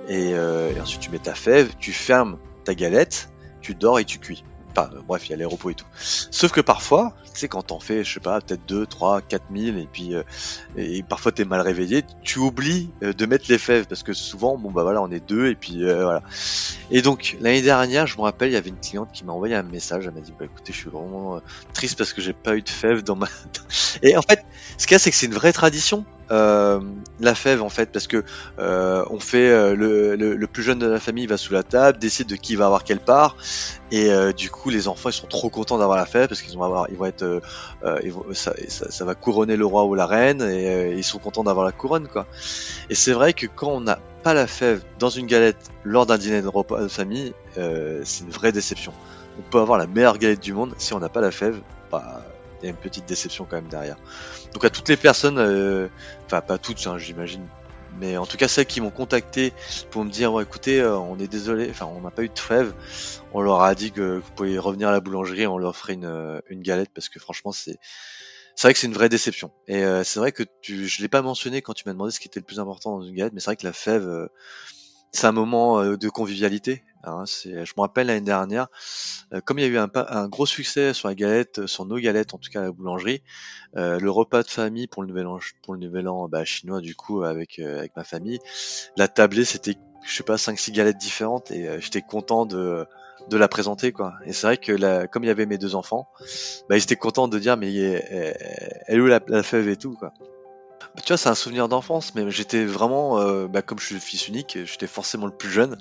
Et, 0.09 0.31
et 0.31 0.81
ensuite, 0.81 1.01
tu 1.01 1.11
mets 1.11 1.19
ta 1.19 1.35
fève, 1.35 1.71
tu 1.79 1.93
fermes 1.93 2.39
ta 2.65 2.75
galette, 2.75 3.31
tu 3.61 3.75
dors 3.75 3.99
et 3.99 4.05
tu 4.05 4.19
cuis. 4.19 4.45
Enfin, 4.71 4.91
bref, 5.07 5.27
il 5.27 5.31
y 5.31 5.35
a 5.35 5.37
les 5.37 5.45
repos 5.45 5.71
et 5.71 5.75
tout. 5.75 5.87
Sauf 5.97 6.53
que 6.53 6.61
parfois, 6.61 7.15
tu 7.25 7.41
sais, 7.41 7.49
quand 7.49 7.63
t'en 7.63 7.81
fais, 7.81 8.05
je 8.05 8.15
sais 8.15 8.21
pas, 8.21 8.41
peut-être 8.41 8.67
2, 8.67 8.87
3, 8.87 9.23
4 9.23 9.45
000, 9.55 9.79
et 9.79 9.89
puis, 9.91 10.15
euh, 10.15 10.23
et 10.77 11.03
parfois 11.03 11.33
t'es 11.33 11.45
mal 11.45 11.61
réveillé, 11.61 12.05
tu 12.23 12.39
oublies 12.39 12.91
euh, 13.03 13.13
de 13.13 13.27
mettre 13.27 13.47
les 13.49 13.59
fèves, 13.59 13.87
parce 13.87 14.03
que 14.03 14.13
souvent, 14.13 14.57
bon, 14.59 14.71
bah 14.71 14.83
voilà, 14.83 15.03
on 15.03 15.11
est 15.11 15.27
deux, 15.27 15.49
et 15.49 15.55
puis 15.55 15.85
euh, 15.85 16.05
voilà. 16.05 16.23
Et 16.91 17.03
donc, 17.03 17.37
l'année 17.41 17.63
dernière, 17.63 18.07
je 18.07 18.17
me 18.17 18.23
rappelle, 18.23 18.51
il 18.51 18.55
y 18.55 18.57
avait 18.57 18.71
une 18.71 18.81
cliente 18.81 19.11
qui 19.13 19.25
m'a 19.25 19.33
envoyé 19.33 19.55
un 19.55 19.63
message, 19.63 20.07
elle 20.07 20.15
m'a 20.15 20.21
dit, 20.21 20.33
bah 20.39 20.45
écoutez, 20.45 20.73
je 20.73 20.79
suis 20.79 20.91
vraiment 20.91 21.41
triste 21.73 21.99
parce 21.99 22.13
que 22.13 22.21
j'ai 22.21 22.33
pas 22.33 22.57
eu 22.57 22.63
de 22.63 22.69
fèves 22.69 23.03
dans 23.03 23.17
ma... 23.17 23.29
et 24.03 24.17
en 24.17 24.23
fait, 24.23 24.45
ce 24.77 24.87
qu'il 24.87 24.95
y 24.95 24.97
a, 24.97 24.99
c'est 24.99 25.11
que 25.11 25.17
c'est 25.17 25.27
une 25.27 25.35
vraie 25.35 25.53
tradition. 25.53 26.05
Euh, 26.31 26.81
la 27.21 27.35
fève 27.35 27.63
en 27.63 27.71
fait 27.71 27.91
parce 27.91 28.07
que 28.07 28.23
euh, 28.59 29.03
on 29.09 29.19
fait 29.19 29.49
euh, 29.49 29.75
le, 29.75 30.15
le, 30.15 30.47
plus 30.47 30.63
jeune 30.63 30.79
de 30.79 30.87
la 30.87 31.01
famille 31.01 31.27
va 31.27 31.39
sous 31.39 31.55
la 31.55 31.63
table 31.63 31.99
décide 31.99 32.29
de 32.29 32.37
qui 32.37 32.55
va 32.55 32.67
avoir 32.67 32.85
quelle 32.85 33.01
part 33.01 33.37
et 33.91 34.11
du 34.37 34.51
coup 34.51 34.69
les 34.69 34.89
enfants 34.89 35.09
ils 35.09 35.15
sont 35.15 35.27
trop 35.27 35.49
contents 35.49 35.79
d'avoir 35.79 35.97
la 35.97 36.05
fève 36.05 36.29
parce 36.29 36.43
qu'ils 36.43 36.57
vont 36.59 36.65
avoir 36.65 36.91
ils 36.91 36.97
vont 36.97 37.07
être 37.07 37.41
ils 38.03 38.13
vont, 38.13 38.27
ça, 38.35 38.53
ça, 38.69 39.05
va 39.07 39.15
couronner 39.15 39.57
le 39.57 39.65
roi 39.65 39.85
ou 39.85 39.95
la 39.95 40.05
reine 40.05 40.43
et 40.43 40.93
ils 40.93 41.05
sont 41.05 41.19
contents 41.19 41.45
d'avoir 41.45 41.65
la 41.65 41.73
couronne 41.73 42.07
quoi. 42.07 42.27
Et 42.91 42.95
c'est 42.95 43.13
vrai 43.13 43.33
que 43.33 43.47
quand 43.47 43.71
on 43.71 43.81
n'a 43.81 43.99
pas 44.23 44.35
la 44.35 44.47
fève 44.47 44.83
dans 44.99 45.09
une 45.09 45.27
galette 45.27 45.71
lors 45.85 46.05
d'un 46.05 46.19
dîner 46.19 46.43
de 46.43 46.49
repas 46.49 46.83
de 46.83 46.89
famille 46.89 47.33
c'est 47.55 48.25
une 48.25 48.31
vraie 48.31 48.53
déception. 48.53 48.93
On 49.39 49.51
peut 49.51 49.61
avoir 49.61 49.79
la 49.79 49.87
meilleure 49.87 50.19
galette 50.19 50.43
du 50.43 50.53
monde 50.53 50.75
si 50.77 50.93
on 50.93 50.99
n'a 50.99 51.09
pas 51.09 51.23
la 51.23 51.31
fève 51.31 51.59
bah 51.91 52.23
il 52.61 52.65
y 52.65 52.69
a 52.69 52.71
une 52.71 52.77
petite 52.77 53.07
déception 53.07 53.47
quand 53.49 53.57
même 53.57 53.69
derrière. 53.69 53.97
Donc 54.53 54.65
à 54.65 54.71
toutes 54.71 54.89
les 54.89 54.97
personnes, 54.97 55.39
euh, 55.39 55.89
enfin 56.27 56.41
pas 56.41 56.59
toutes, 56.59 56.87
hein, 56.87 56.99
j'imagine, 56.99 57.47
mais 57.99 58.17
en 58.17 58.27
tout 58.27 58.37
cas 58.37 58.49
celles 58.49 58.67
qui 58.67 58.81
m'ont 58.81 58.91
contacté 58.91 59.53
pour 59.91 60.05
me 60.05 60.11
dire, 60.11 60.39
écoutez, 60.41 60.81
euh, 60.81 60.97
on 60.97 61.19
est 61.19 61.29
désolé, 61.29 61.69
enfin 61.71 61.87
on 61.87 62.01
n'a 62.01 62.11
pas 62.11 62.23
eu 62.23 62.29
de 62.29 62.39
fève, 62.39 62.73
on 63.33 63.41
leur 63.41 63.63
a 63.63 63.75
dit 63.75 63.93
que 63.93 64.19
vous 64.19 64.31
pouvez 64.35 64.59
revenir 64.59 64.89
à 64.89 64.93
la 64.93 65.01
boulangerie, 65.01 65.47
on 65.47 65.59
leur 65.59 65.77
ferait 65.77 65.95
une, 65.95 66.05
euh, 66.05 66.41
une 66.49 66.63
galette 66.63 66.91
parce 66.95 67.09
que 67.09 67.19
franchement 67.19 67.53
c'est 67.53 67.79
c'est 68.55 68.67
vrai 68.67 68.75
que 68.75 68.81
c'est 68.81 68.89
une 68.89 68.95
vraie 68.95 69.09
déception. 69.09 69.53
Et 69.69 69.85
c'est 70.03 70.19
vrai 70.19 70.33
que 70.33 70.43
tu, 70.63 70.89
je 70.89 71.01
l'ai 71.01 71.07
pas 71.07 71.23
mentionné 71.23 71.63
quand 71.63 71.75
tu 71.75 71.85
m'as 71.87 71.93
demandé 71.93 72.11
ce 72.11 72.19
qui 72.19 72.27
était 72.27 72.41
le 72.41 72.45
plus 72.45 72.59
important 72.59 72.99
dans 72.99 73.05
une 73.05 73.15
galette, 73.15 73.33
mais 73.33 73.39
c'est 73.39 73.51
vrai 73.51 73.57
que 73.57 73.65
la 73.65 73.73
fève, 73.73 74.29
c'est 75.13 75.27
un 75.27 75.33
moment 75.33 75.81
euh, 75.81 75.97
de 75.97 76.09
convivialité. 76.09 76.83
Hein, 77.05 77.25
je 77.27 77.51
me 77.51 77.81
rappelle 77.81 78.09
l'année 78.09 78.21
dernière, 78.21 78.67
euh, 79.33 79.41
comme 79.41 79.59
il 79.59 79.63
y 79.63 79.65
a 79.65 79.69
eu 79.69 79.79
un, 79.79 79.89
un, 79.95 80.29
gros 80.29 80.47
succès 80.47 80.93
sur 80.93 81.09
la 81.09 81.15
galette, 81.15 81.67
sur 81.67 81.85
nos 81.85 81.97
galettes, 81.97 82.35
en 82.35 82.39
tout 82.39 82.51
cas 82.51 82.61
à 82.61 82.65
la 82.65 82.73
boulangerie, 82.73 83.23
euh, 83.77 84.01
le 84.01 84.11
repas 84.11 84.43
de 84.43 84.49
famille 84.49 84.89
pour 84.89 85.03
le 85.03 85.09
nouvel 85.09 85.27
an, 85.27 85.39
pour 85.63 85.75
le 85.75 85.81
nouvel 85.81 86.09
an 86.09 86.29
bah, 86.29 86.45
chinois 86.45 86.81
du 86.81 86.97
coup 86.97 87.23
avec 87.23 87.59
avec 87.61 87.95
ma 87.97 88.05
famille, 88.05 88.41
la 88.97 89.07
tablée 89.07 89.45
c'était 89.45 89.77
je 90.05 90.17
sais 90.17 90.25
pas 90.25 90.39
cinq 90.39 90.59
six 90.59 90.73
galettes 90.73 90.99
différentes 90.99 91.51
et 91.51 91.81
j'étais 91.81 92.03
content 92.03 92.47
de 92.47 92.87
de 93.29 93.37
la 93.37 93.49
présenter 93.49 93.93
quoi. 93.93 94.15
Et 94.25 94.33
c'est 94.33 94.47
vrai 94.47 94.57
que 94.57 94.73
la, 94.73 95.07
comme 95.07 95.23
il 95.23 95.29
y 95.29 95.31
avait 95.31 95.47
mes 95.47 95.59
deux 95.59 95.75
enfants, 95.75 96.09
bah 96.69 96.77
ils 96.77 96.83
étaient 96.83 96.97
contents 96.97 97.29
de 97.29 97.39
dire 97.39 97.57
mais 97.57 97.73
elle 97.75 98.77
est 98.89 99.01
où 99.01 99.07
la, 99.07 99.21
la 99.29 99.43
fève 99.43 99.69
et 99.69 99.77
tout 99.77 99.95
quoi. 99.95 100.13
Bah, 100.95 101.03
tu 101.05 101.13
vois, 101.13 101.17
c'est 101.17 101.29
un 101.29 101.35
souvenir 101.35 101.69
d'enfance, 101.69 102.15
mais 102.15 102.31
j'étais 102.31 102.65
vraiment, 102.65 103.21
euh, 103.21 103.47
bah, 103.47 103.63
comme 103.63 103.79
je 103.79 103.87
suis 103.87 104.01
fils 104.01 104.29
unique, 104.29 104.59
j'étais 104.65 104.87
forcément 104.87 105.27
le 105.27 105.33
plus 105.33 105.51
jeune. 105.51 105.79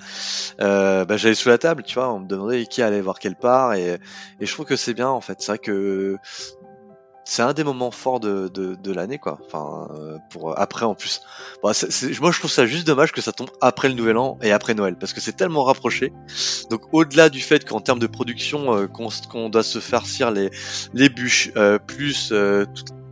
Euh, 0.61 1.05
bah, 1.05 1.17
j'allais 1.17 1.35
sous 1.35 1.49
la 1.49 1.57
table, 1.57 1.83
tu 1.83 1.95
vois, 1.95 2.13
on 2.13 2.19
me 2.19 2.27
demandait 2.27 2.65
qui 2.65 2.81
allait 2.81 3.01
voir 3.01 3.19
quelle 3.19 3.35
part, 3.35 3.73
et, 3.73 3.97
et 4.39 4.45
je 4.45 4.53
trouve 4.53 4.65
que 4.65 4.75
c'est 4.75 4.93
bien 4.93 5.09
en 5.09 5.21
fait. 5.21 5.37
C'est 5.39 5.51
vrai 5.51 5.59
que 5.59 6.17
c'est 7.23 7.41
un 7.41 7.53
des 7.53 7.65
moments 7.65 7.91
forts 7.91 8.21
de, 8.21 8.47
de, 8.47 8.91
l'année, 8.93 9.17
quoi. 9.17 9.37
Enfin, 9.45 9.89
euh, 9.99 10.17
pour 10.29 10.57
après 10.57 10.85
en 10.85 10.95
plus. 10.95 11.21
Bon, 11.61 11.71
moi, 12.21 12.31
je 12.31 12.39
trouve 12.39 12.51
ça 12.51 12.65
juste 12.65 12.87
dommage 12.87 13.11
que 13.11 13.19
ça 13.21 13.33
tombe 13.33 13.49
après 13.59 13.89
le 13.89 13.95
Nouvel 13.95 14.17
An 14.17 14.37
et 14.41 14.51
après 14.53 14.73
Noël, 14.75 14.95
parce 14.97 15.11
que 15.13 15.19
c'est 15.19 15.35
tellement 15.35 15.63
rapproché. 15.63 16.13
Donc, 16.69 16.81
au-delà 16.93 17.29
du 17.29 17.41
fait 17.41 17.67
qu'en 17.67 17.81
termes 17.81 17.99
de 17.99 18.07
production, 18.07 18.87
qu'on 18.87 19.49
doit 19.49 19.63
se 19.63 19.79
farcir 19.79 20.31
les 20.31 20.51
les 20.93 21.09
bûches, 21.09 21.51
plus 21.85 22.31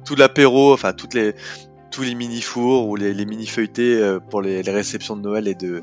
tout 0.06 0.16
l'apéro, 0.16 0.72
enfin 0.72 0.94
toutes 0.94 1.14
les 1.14 1.36
tous 1.96 2.02
les 2.02 2.14
mini 2.14 2.42
fours 2.42 2.90
ou 2.90 2.98
les, 2.98 3.14
mini 3.26 3.48
feuilletés 3.48 3.96
euh, 4.02 4.20
pour 4.20 4.42
les, 4.42 4.60
réceptions 4.62 5.16
de 5.16 5.22
Noël 5.22 5.48
et 5.48 5.56
de 5.56 5.82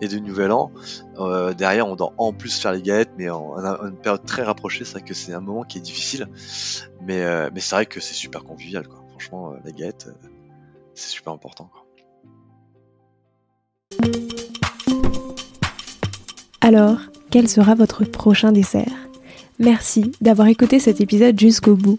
et 0.00 0.06
de 0.06 0.18
Nouvel 0.20 0.52
An. 0.52 0.70
Euh, 1.18 1.52
derrière, 1.52 1.88
on 1.88 1.96
doit 1.96 2.14
en 2.16 2.32
plus 2.32 2.58
faire 2.58 2.72
les 2.72 2.80
galettes, 2.80 3.10
mais 3.18 3.28
en, 3.28 3.56
une 3.84 3.96
période 3.96 4.24
très 4.24 4.42
rapprochée. 4.42 4.84
C'est 4.84 4.92
vrai 4.92 5.02
que 5.02 5.14
c'est 5.14 5.34
un 5.34 5.40
moment 5.40 5.64
qui 5.64 5.78
est 5.78 5.80
difficile, 5.80 6.28
mais 7.02 7.22
euh, 7.22 7.50
mais 7.52 7.58
c'est 7.58 7.74
vrai 7.74 7.86
que 7.86 7.98
c'est 7.98 8.14
super 8.14 8.44
convivial. 8.44 8.86
Quoi. 8.86 9.04
Franchement, 9.10 9.54
la 9.64 9.72
galette, 9.72 10.08
c'est 10.94 11.10
super 11.10 11.32
important. 11.32 11.68
Quoi. 11.72 11.84
Alors, 16.60 16.98
quel 17.30 17.48
sera 17.48 17.74
votre 17.74 18.04
prochain 18.04 18.52
dessert? 18.52 19.08
Merci 19.58 20.12
d'avoir 20.20 20.46
écouté 20.46 20.78
cet 20.78 21.00
épisode 21.00 21.38
jusqu'au 21.38 21.74
bout. 21.74 21.98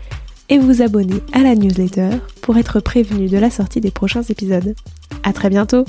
et 0.51 0.59
vous 0.59 0.81
abonner 0.81 1.21
à 1.31 1.39
la 1.39 1.55
newsletter 1.55 2.09
pour 2.41 2.57
être 2.57 2.81
prévenu 2.81 3.27
de 3.27 3.37
la 3.37 3.49
sortie 3.49 3.79
des 3.79 3.89
prochains 3.89 4.21
épisodes. 4.23 4.75
À 5.23 5.31
très 5.33 5.49
bientôt! 5.49 5.85